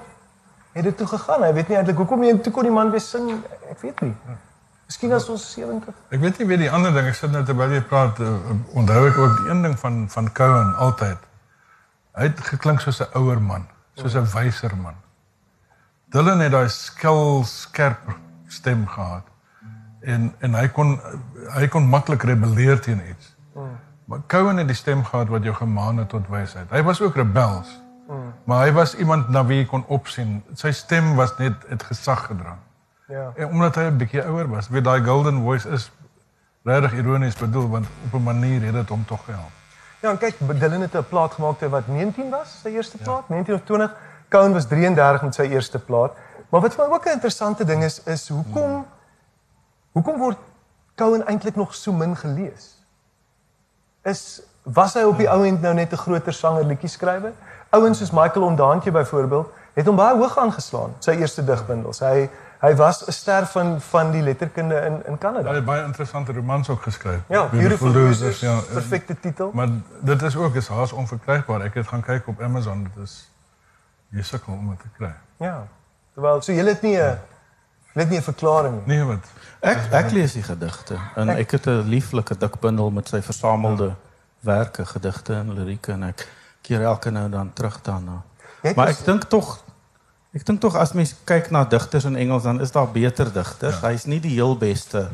[0.72, 1.42] het dit toe gegaan.
[1.42, 3.28] Hy weet nie eintlik hoekom nie toe kon die man weer sing.
[3.70, 4.14] Ek weet nie.
[4.86, 7.70] Miskien as ons 70 Ek weet nie wie die ander ding, ek sit nou terwyl
[7.72, 11.18] jy praat, uh, onthou ek ook die een ding van van Cohen altyd.
[12.12, 14.94] Hy het geklink soos 'n ouer man, soos 'n wyser man.
[16.12, 18.16] Dylan het daai skil skerp
[18.48, 19.24] stem gehad.
[20.00, 21.00] En en hy kon
[21.56, 23.31] hy kon maklik rebelleer teen iets.
[24.12, 26.70] Maar Cohen het die stem gehad wat jou gemaan het tot wysheid.
[26.70, 27.68] Hy was ook rebels.
[28.44, 30.42] Maar hy was iemand na wie jy kon opsien.
[30.52, 32.58] Sy stem was net het gesag gedra.
[33.08, 33.30] Ja.
[33.36, 35.90] En omdat hy 'n bietjie ouer was, weet daai golden voice is
[36.62, 39.54] regtig ironies bedoel want op 'n manier het dit hom tog gehelp.
[40.00, 43.28] Ja, en kyk, Dylan het 'n plaat gemaak toe wat 19 was, sy eerste plaat,
[43.28, 43.94] 19 of 20.
[44.28, 46.12] Cohen was 33 met sy eerste plaat.
[46.48, 48.86] Maar wat vir my ook 'n interessante ding is, is hoekom
[49.92, 50.38] hoekom word
[50.96, 52.81] Cohen eintlik nog so min gelees?
[54.04, 57.32] Is was hy op die ou end nou net 'n groter sanger liedjie skrywer?
[57.70, 62.00] Ouens soos Michael Ondaantjie byvoorbeeld het hom baie hoog aangeslaan, sy eerste digbundels.
[62.00, 62.28] Hy
[62.60, 65.54] hy was 'n ster van van die letterkunde in in Hy Kanada.
[65.54, 67.20] het baie interessante romans ook geskryf.
[67.28, 68.60] Ja, Beautiful Losers, ja.
[68.72, 69.50] perfekte titel.
[69.54, 69.68] Maar
[70.00, 71.60] dit is ook is haas onverkrygbaar.
[71.60, 73.30] Ek het gaan kyk op Amazon, dit is
[74.10, 75.12] jy sukkel om dit te kry.
[75.36, 75.66] Ja.
[76.14, 77.18] Terwyl so jy het nie 'n
[77.94, 78.96] jy het nie 'n verklaring nie.
[78.96, 79.24] Nee, wat?
[79.62, 83.94] Ek ek lees die gedigte en ek het 'n lieflike dik bundel met sy versamelde
[84.40, 86.26] werke, gedigte en lirieke en ek
[86.62, 88.22] keer elke nou dan terug daarna.
[88.74, 89.62] Maar ek dink tog
[90.34, 93.80] ek dink tog as mens kyk na digters in Engels dan is daar beter digters.
[93.80, 93.88] Ja.
[93.88, 95.10] Hy's nie die heel beste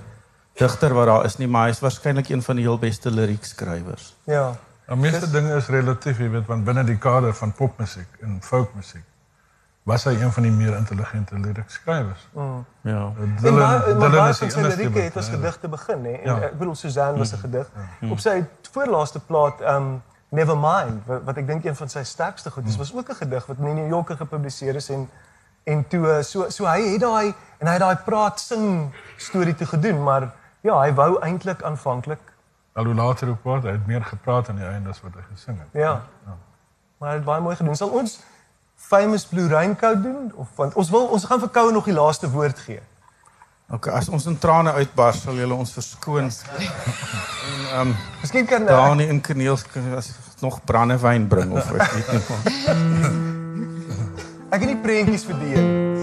[0.55, 4.15] digter wat daar is nie, maar hy's waarskynlik een van die heel beste liriekskrywers.
[4.25, 4.57] Ja.
[4.87, 9.05] Die meeste dinge is relatief, jy weet, want binne die kader van popmusiek en folkmusiek
[9.89, 12.27] was hy een van die meer intelligente lyrikskrywers.
[12.35, 12.43] Ja.
[13.23, 15.69] En Dylan baie, maar Dylan baie is van die sy enigste lirieke het as gedigte
[15.69, 16.13] begin, hè.
[16.13, 16.41] En Ja.
[16.51, 17.71] ek bedoel Suzanne was 'n gedig.
[18.11, 22.67] Op sy voorlaaste plaat um Nevermind wat, wat ek dink een van sy sterkste goed
[22.69, 25.09] is, was ook 'n gedig wat in die New Yorker gepubliseer is en
[25.65, 29.55] en toe eh, so so hy het daai en hy het daai praat sing storie
[29.55, 30.31] toe gedoen, maar
[30.61, 32.19] ja, hy wou eintlik aanvanklik
[32.73, 35.23] Al hoe later op word, hy het meer gepraat aan die einde as wat hy
[35.33, 35.69] gesing het.
[35.73, 36.03] ja.
[36.99, 37.77] Maar hy het baie mooi gedoen.
[37.77, 38.21] Sal ons
[38.89, 42.31] famous Blue Raincoat doen of want ons wil ons gaan vir Koue nog die laaste
[42.33, 42.81] woord gee.
[43.69, 46.31] Okay, as ons in trane uitbars sal julle ons verskoon.
[46.31, 46.33] En
[47.69, 49.67] ehm um, Miskien kan uh, daar nie in kaneels
[49.97, 52.23] as nog brandewyn bring of ek weet nie.
[54.55, 55.98] ek het nie prentjies vir die een.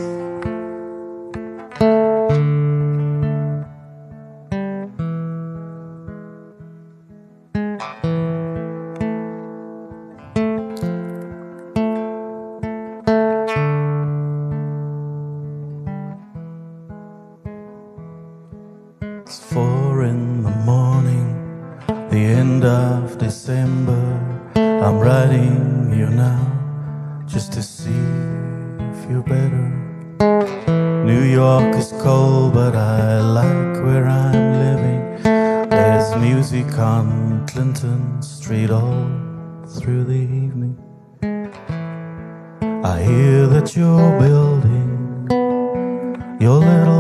[24.86, 28.04] I'm writing you now just to see
[28.92, 29.66] if you're better.
[31.04, 35.24] New York is cold, but I like where I'm living.
[35.72, 39.10] There's music on Clinton Street all
[39.80, 40.78] through the evening.
[42.84, 45.28] I hear that you're building
[46.40, 46.95] your little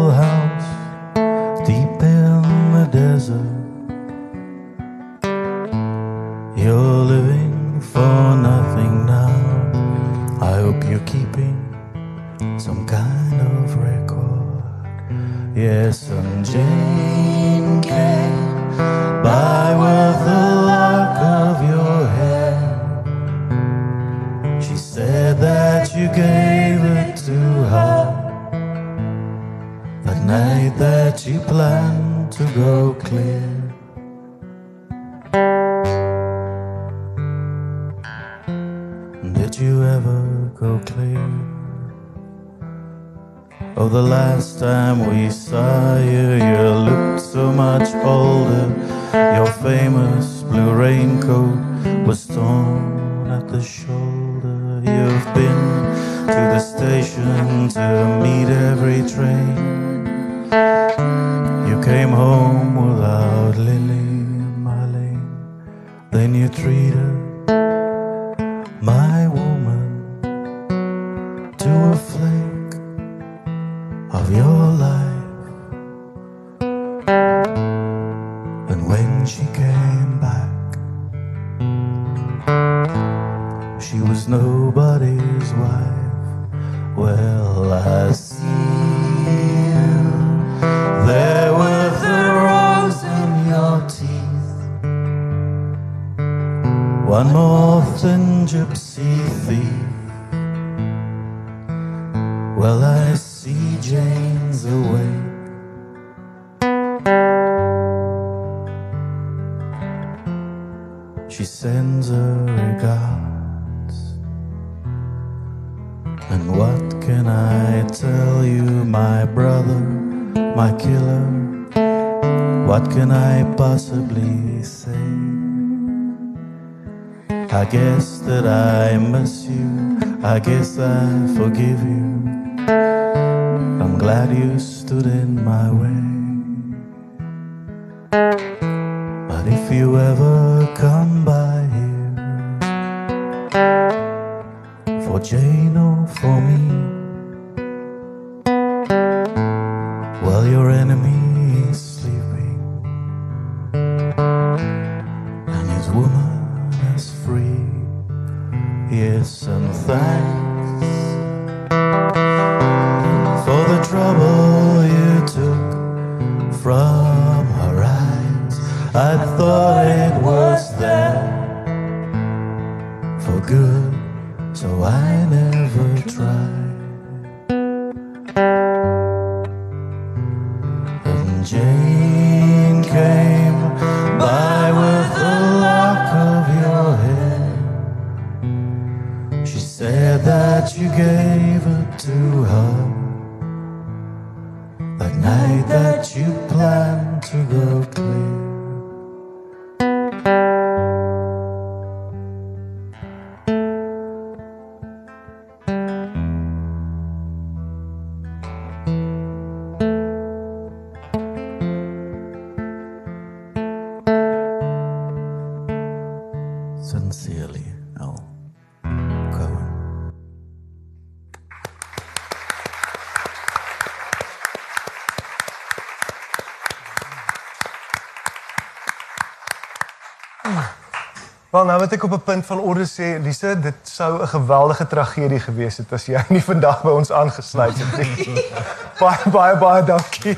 [231.56, 234.88] Wel nou moet ek op 'n punt van orde sê, Lise, dit sou 'n geweldige
[234.88, 238.46] tragedie gewees het as jy nie vandag by ons aangesluit het nie.
[239.04, 240.38] baie baie baie dankie.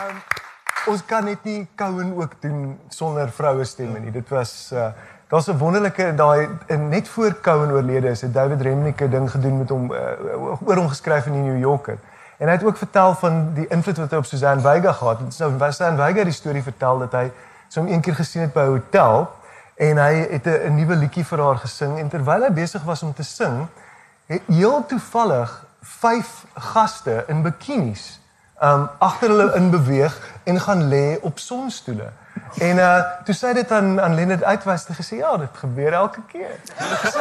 [0.00, 0.16] um,
[0.86, 4.10] ons kan net nie Cohen ook doen sonder vroue stemme nie.
[4.10, 4.88] Dit was uh,
[5.28, 6.48] Daar's 'n wonderlike daai
[6.78, 9.98] net voor Cohen oorlede is 'n David Remnike ding gedoen met hom uh,
[10.64, 11.98] oor hom geskryf in die New Yorker.
[12.38, 15.38] En hy het ook vertel van die invloed wat hy op Susan Vega gehad het.
[15.38, 17.24] Nou Susan Vega het die storie vertel dat hy
[17.68, 19.26] so hom een keer gesien het by 'n hotel
[19.74, 23.14] en hy het 'n nuwe liedjie vir haar gesing en terwyl hy besig was om
[23.14, 23.66] te sing,
[24.26, 28.20] het heel toevallig vyf gaste in bikinis
[28.62, 30.14] um agter hulle in beweeg
[30.44, 32.10] en gaan lê op sonstoele.
[32.58, 36.22] En uh toe sy dit aan aan Leonard uitwys het gesê ja, dit gebeur elke
[36.30, 36.56] keer.
[37.16, 37.20] so,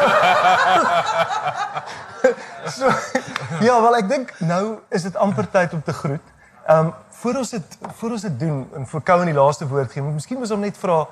[2.78, 2.92] so
[3.68, 6.34] ja, wel ek dink nou is dit amper tyd om te groet.
[6.70, 9.92] Um voor ons dit voor ons dit doen en vir Kou in die laaste woord
[9.92, 11.06] gee, moet miskien mos hom net vra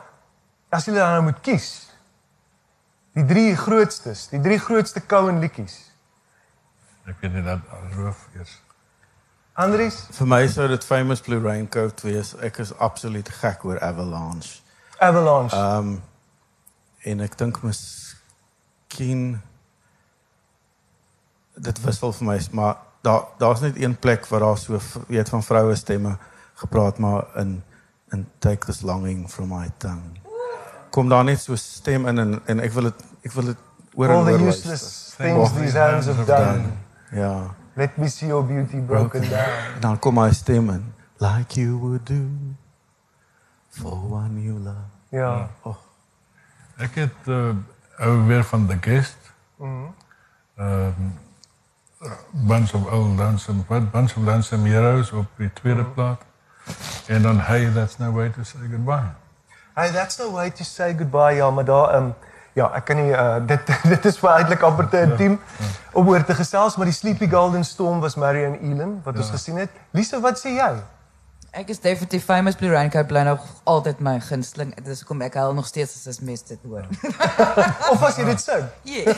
[0.75, 1.69] as jy dan nou moet kies.
[3.15, 5.79] Die drie grootstes, die drie grootste Kou en liedjies.
[7.05, 7.63] Ek weet nie dat
[7.95, 8.59] roof eers
[9.55, 12.33] Andries, Vir my sou dit Famous Blue Raincoat wees.
[12.43, 14.59] Ek is absoluut gek oor Avalanche.
[14.99, 15.55] Avalanche.
[15.55, 16.01] Ehm um,
[17.05, 19.19] en ek dink miskien
[21.61, 25.43] dit wissel vir my, maar daar daar's net een plek waar daar so weet van
[25.45, 26.15] vroue stemme
[26.57, 27.59] gepraat maar in
[28.11, 30.17] in take this longing from my tongue.
[30.89, 33.61] Kom daar net so stem in en en ek wil dit ek wil dit
[33.93, 35.23] oor en All the oor useless luister.
[35.23, 36.73] things these hands have done.
[37.11, 37.53] Ja.
[37.75, 39.73] Let me see your beauty broken down.
[39.75, 42.27] En dan kom my stem in like you would do
[43.69, 44.87] for one you love.
[45.09, 45.49] Ja.
[46.77, 47.49] Ek het uh,
[47.99, 49.17] ou weer van the guest.
[49.57, 49.69] Mhm.
[50.55, 50.91] Ehm
[52.31, 55.91] bunch of old lonesome what bunch of lonesome heroes op die tweede Mhm.
[55.93, 56.21] plaat.
[57.07, 59.11] En dan hey that's no way to say goodbye.
[59.73, 61.33] Hey, that's no way to say goodbye.
[61.35, 62.13] Ja, maar daar ehm um,
[62.55, 65.37] ja, ek kan nie uh, dit dit is vir eintlik amper te intiem
[65.93, 69.59] om oor te gesels, maar die Sleepy Golden Storm was Marion Elan wat ons gesien
[69.59, 69.71] het.
[69.95, 70.73] Lisa, wat sê jy?
[71.55, 74.73] Ek is definitief famous Blue Raincoat bly nog altyd my gunsteling.
[74.83, 76.83] Dis hoekom ek huil nog steeds as mes dit hoor.
[77.93, 78.65] Of as jy dit sing?
[78.95, 79.15] Ja.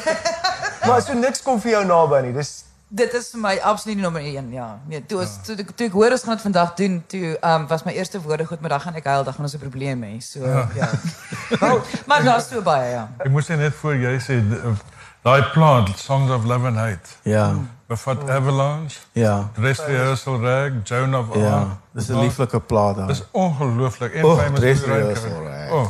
[0.85, 2.35] Maar so niks kom vir jou naby nie.
[2.37, 4.79] Dis Dit is vir my absoluut nommer 1, ja.
[4.87, 7.65] Nee, toe as toe, ek- toe ek hoor ons gaan dit vandag doen, toe um,
[7.67, 10.03] was my eerste woorde goed, maar dan gaan ek huil, dan gaan ons 'n probleem
[10.03, 10.13] hê.
[10.23, 10.39] So
[10.75, 10.89] ja.
[11.59, 13.09] Wel, maar daar's so baie, ja.
[13.19, 14.71] Ek moes net voor jy sê uh,
[15.23, 17.55] daai plaat Songs of Love and Hate Ja.
[17.87, 19.49] Bevat Avalanche, Ja.
[19.53, 21.41] Dress Rehearsal Rag, Joan of Arc.
[21.43, 21.77] Ja.
[21.91, 23.07] Dis 'n lieflike plaat daar.
[23.07, 25.29] Dis ongelooflik en Oh, famous Dress Rehearsal.
[25.29, 25.71] Rag.
[25.71, 25.85] Oh,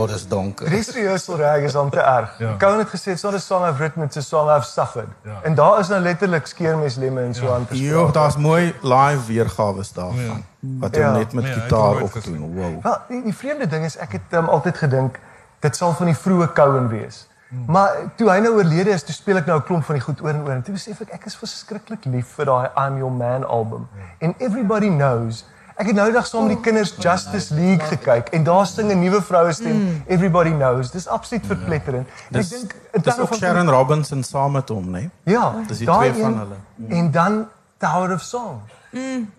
[0.00, 0.70] Ja, dis donker.
[0.70, 2.38] Dis rehearsal rag is te erg.
[2.38, 2.48] Ja.
[2.48, 2.56] Ja.
[2.56, 5.08] Cohen het gesê it's not a song I've written, it's a song I've suffered.
[5.24, 5.40] Ja.
[5.42, 7.54] En daar is nou letterlik skeermeslemme en so Ja.
[7.54, 10.44] aan te Jo, daar's mooi live weergawe daarvan.
[10.60, 11.12] Wat hy Ja.
[11.12, 12.36] net met het gitaar gesien.
[12.36, 12.54] doen.
[12.54, 12.82] Wow.
[12.82, 15.18] Wel, die, die vreemde ding is ek het um, altyd gedink
[15.60, 17.27] dit sal van die vroeë Cohen wees.
[17.48, 17.64] Hmm.
[17.66, 20.20] Maar toe hy nou oorlede is, toe speel ek nou 'n klomp van die goed
[20.20, 23.12] oor en oor en toe besef ek ek is verskriklik lief vir daai I'm Your
[23.12, 23.88] Man album.
[24.20, 25.44] En everybody knows
[25.78, 28.98] Ek het nou eendag saam met die kinders Justice League gekyk en daar sing 'n
[28.98, 30.02] nuwe vroue stem.
[30.06, 30.90] Everybody knows.
[30.90, 32.08] Dis absoluut verpletterend.
[32.30, 35.10] En Ek dink in dis terme ook van Sharon Robinson saam met hom, né?
[35.22, 36.56] Ja, Dis die twee van hulle.
[36.88, 38.60] En dan Tower of Song.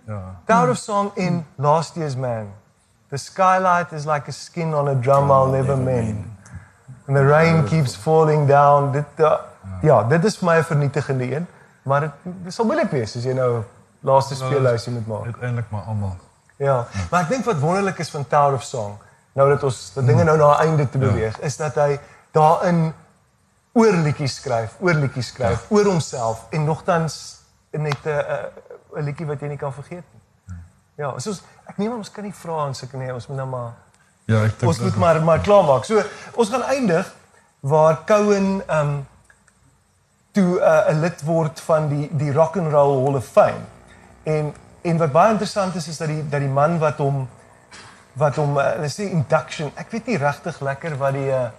[0.07, 0.39] ja.
[0.45, 2.47] Tower of Song in Last Year's Man.
[3.09, 6.25] The skylight is like a skin on a drum I'll never mend.
[7.09, 8.91] And the rain keeps falling down.
[8.93, 9.39] Dit uh,
[9.81, 11.47] ja, dit is vir my 'n vernietigende een,
[11.83, 13.63] maar dit, sal moeilik wees as jy nou
[14.05, 15.25] laaste speelhuisie moet maak.
[15.25, 16.13] Uiteindelik maar almal.
[16.61, 18.93] Ja, maar ek dink wat wonderlik is van Tower of Song,
[19.33, 21.99] nou dat ons dat dinge nou na 'n einde te beweeg, is dat hy
[22.31, 22.93] daarin
[23.73, 27.41] oor liedjies skryf, oor liedjies skryf, oor homself en nogtans
[27.71, 30.55] net 'n 'n 'n liedjie wat jy nie kan vergeet nie.
[30.95, 33.71] Ja, soos ek neem ons kan nie vra en sulke nie, ons moet nou maar
[34.29, 35.87] Ja, ek dink ons moet maar maar klaarmaak.
[35.89, 36.03] So,
[36.37, 37.07] ons gaan eindig
[37.65, 39.07] waar Cohen ehm um,
[40.31, 43.65] toe uh, 'n lid word van die die Rock and Roll Hall of Fame.
[44.23, 47.27] En en wat baie interessant is is dat die dat die man wat hom
[48.13, 51.49] wat hom uh, hulle sê induction, ek weet nie regtig lekker wat die uh,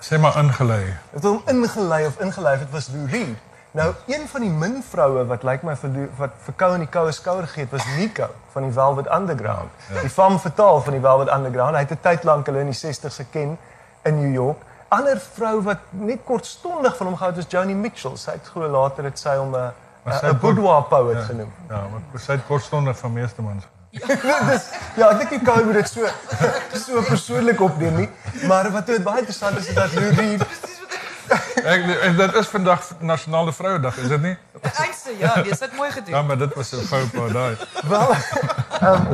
[0.00, 0.96] sê maar ingelei.
[1.12, 3.36] wat hom ingelei of ingelyf het was Lou Reed.
[3.76, 7.10] Nou een van die min vroue wat lyk my vir wat vir Cohen die koue
[7.12, 9.82] skouer gegee het was Nico van die Velvet Underground.
[9.92, 10.00] Ja.
[10.00, 11.76] Die fam vertaal van die Velvet Underground.
[11.76, 13.58] Hy het 'n tyd lank hulle in die 60's geken
[14.02, 14.62] in New York.
[14.88, 18.16] Ander vrou wat net kortstondig van hom gehou het was Joni Mitchell.
[18.16, 19.72] Sy het glo later het sy hom 'n
[20.06, 21.52] 'n boudoir poet Ja, genoem.
[21.68, 23.64] ja, maar sy het kortstondig van meeste mans.
[23.90, 24.64] Dis
[24.96, 26.06] ja, ek dink jy kan moet dit so
[26.86, 28.10] so persoonlik opneem nie.
[28.46, 30.75] Maar wat baie interessant is is dat Lou Reed
[31.72, 34.36] Ek en dit is vandag nasionale vrouedag, is dit nie?
[34.60, 36.14] Eindste, ja, nee, dit het mooi gedoen.
[36.14, 37.56] Ja, maar dit was 'n fout paar daai.
[37.88, 38.14] Wel,
[38.82, 39.08] um,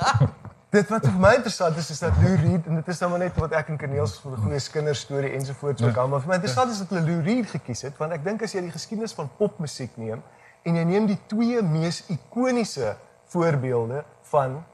[0.76, 3.22] dit wat vir my interessant is is dat Lou Reed en dit is nou maar
[3.22, 6.34] net wat ek en Corneels van 'n goeie kinderstorie ensovoorts ook al, maar vir my
[6.34, 9.14] interessant is dat hulle Lou Reed gekies het want ek dink as jy die geskiedenis
[9.14, 10.22] van popmusiek neem
[10.64, 12.96] en jy neem die twee mees ikoniese
[13.32, 14.64] voorbeelde van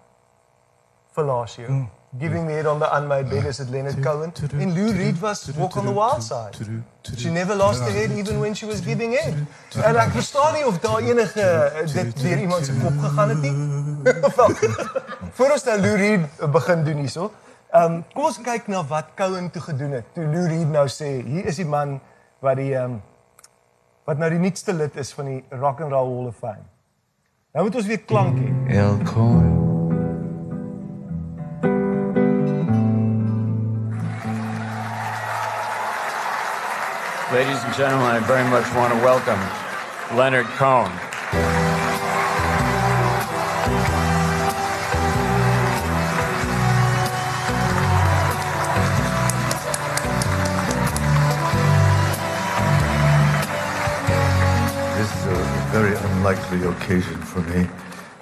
[1.12, 1.68] fellatio.
[1.68, 1.88] Mm.
[2.18, 5.48] Giving me it on the unmade bed is it Leonard Cohen en Lou Reed was
[5.56, 6.56] Walk on the Wild Side.
[7.16, 9.46] She never lost her head even when she was giving in.
[9.84, 13.40] En ek verstaan nie of daar enige eh, dit deur iemand se kop gegaan het
[13.40, 13.54] nie.
[15.38, 17.30] Voor ons nou Lou Reed begin doen hierso.
[17.70, 20.10] Um, kom ons kyk na wat Cohen toe gedoen het.
[20.14, 22.00] Toe Lou Reed nou sê, hier is die man
[22.42, 22.98] wat die um,
[24.10, 26.66] wat nou die nuutste lid is van die Rock and Roll Hall of Fame.
[27.54, 28.80] Nou moet ons weer klank hê.
[28.82, 28.98] El
[37.32, 39.38] Ladies and gentlemen, I very much want to welcome
[40.18, 40.90] Leonard Cohen.
[54.98, 57.68] This is a very unlikely occasion for me.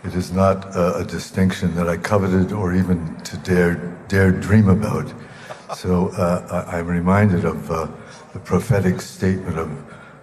[0.05, 3.77] It is not a, a distinction that I coveted or even to dare
[4.09, 5.11] dare dream about.
[5.75, 7.71] So uh, I, am reminded of.
[7.71, 7.89] Uh,
[8.33, 9.71] the prophetic statement of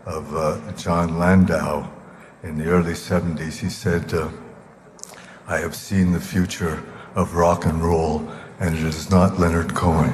[0.05, 1.89] of uh, John Landau
[2.43, 3.59] in the early 70s.
[3.59, 4.29] He said, uh,
[5.47, 6.83] "I have seen the future
[7.15, 8.21] of rock and roll,
[8.59, 10.13] and it is not Leonard Cohen."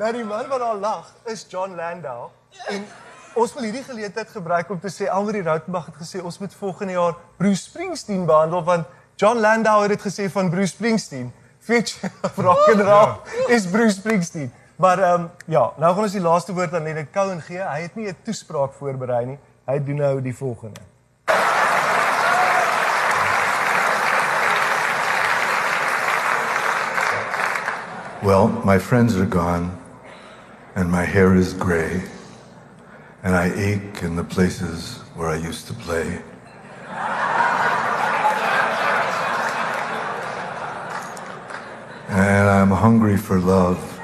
[0.00, 2.30] Nou die man wat daar lag is John Landau
[2.72, 2.86] en
[3.34, 6.92] ons wil hierdie geleentheid gebruik om te sê Almarie Rautenbach het gesê ons moet volgende
[6.92, 8.86] jaar Bruce Springsteen behandel want
[9.20, 11.28] John Landau het dit gesê van Bruce Springsteen.
[11.70, 12.10] Feature
[12.42, 14.52] rock and roll is Bruce Springsteen.
[14.76, 17.62] Maar ehm um, ja, nou gaan ons die laaste woord aan Leonard Cohen gee.
[17.62, 19.38] Hy het nie 'n toespraak voorberei nie.
[19.66, 20.80] Hy doen nou die volgende.
[28.22, 29.80] Well, my friends are gone.
[30.74, 32.02] and my hair is gray,
[33.22, 36.22] and I ache in the places where I used to play.
[42.20, 44.00] And I'm hungry for love,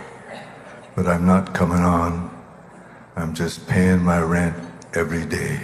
[0.95, 2.31] but I'm not coming on.
[3.15, 4.57] I'm just paying my rent
[4.95, 5.61] every day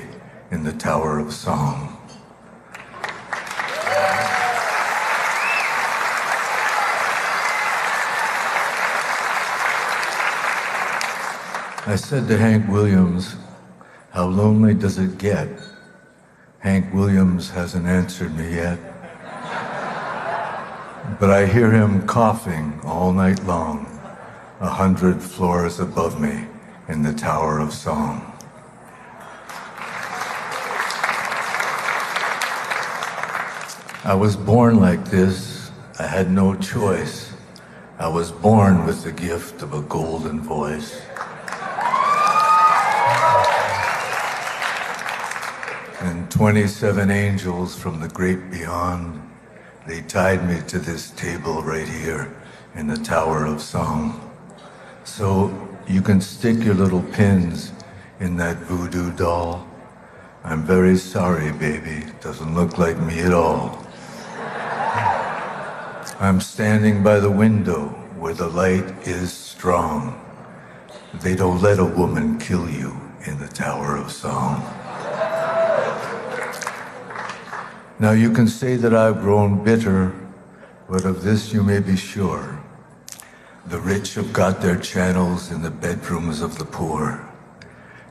[0.51, 1.99] in the Tower of Song.
[11.85, 13.37] I said to Hank Williams,
[14.11, 15.49] How lonely does it get?
[16.61, 18.92] Hank Williams hasn't answered me yet.
[21.23, 23.87] But I hear him coughing all night long,
[24.59, 26.49] a hundred floors above me
[26.89, 28.27] in the Tower of Song.
[34.03, 35.71] I was born like this.
[35.97, 37.33] I had no choice.
[38.01, 41.01] I was born with the gift of a golden voice.
[46.01, 49.32] and 27 angels from the great beyond.
[49.85, 52.33] They tied me to this table right here
[52.77, 54.31] in the Tower of Song.
[55.03, 57.73] So you can stick your little pins
[58.21, 59.67] in that voodoo doll.
[60.45, 62.05] I'm very sorry, baby.
[62.21, 63.85] Doesn't look like me at all.
[66.21, 67.89] I'm standing by the window
[68.21, 70.21] where the light is strong.
[71.23, 74.63] They don't let a woman kill you in the Tower of Song.
[78.03, 80.13] Now you can say that I've grown bitter,
[80.89, 82.61] but of this you may be sure.
[83.67, 87.25] The rich have got their channels in the bedrooms of the poor,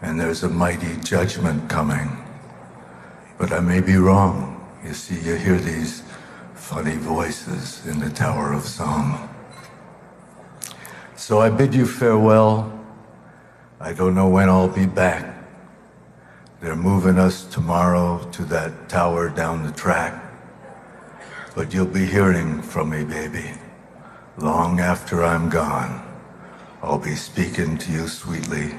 [0.01, 2.07] and there's a mighty judgment coming.
[3.37, 4.65] But I may be wrong.
[4.81, 6.03] You see, you hear these
[6.53, 9.27] funny voices in the Tower of Song.
[11.17, 12.71] So I bid you farewell.
[13.81, 15.40] I don't know when I'll be back.
[16.61, 20.23] They're moving us tomorrow to that tower down the track.
[21.55, 23.53] But you'll be hearing from me, baby.
[24.37, 26.07] Long after I'm gone,
[26.83, 28.75] I'll be speaking to you sweetly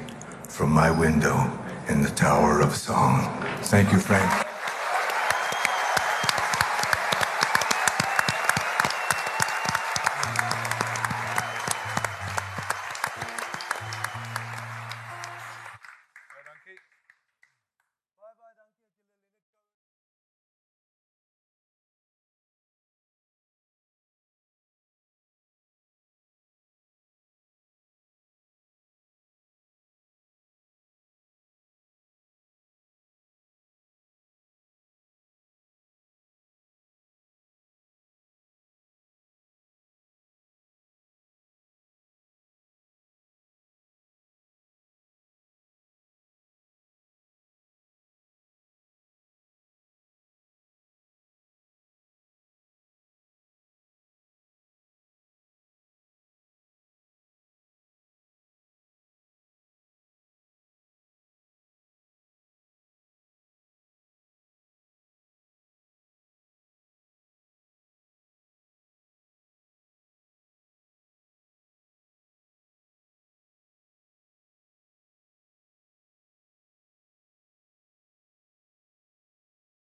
[0.48, 1.50] from my window
[1.88, 3.26] in the Tower of Song.
[3.62, 4.41] Thank you, Frank.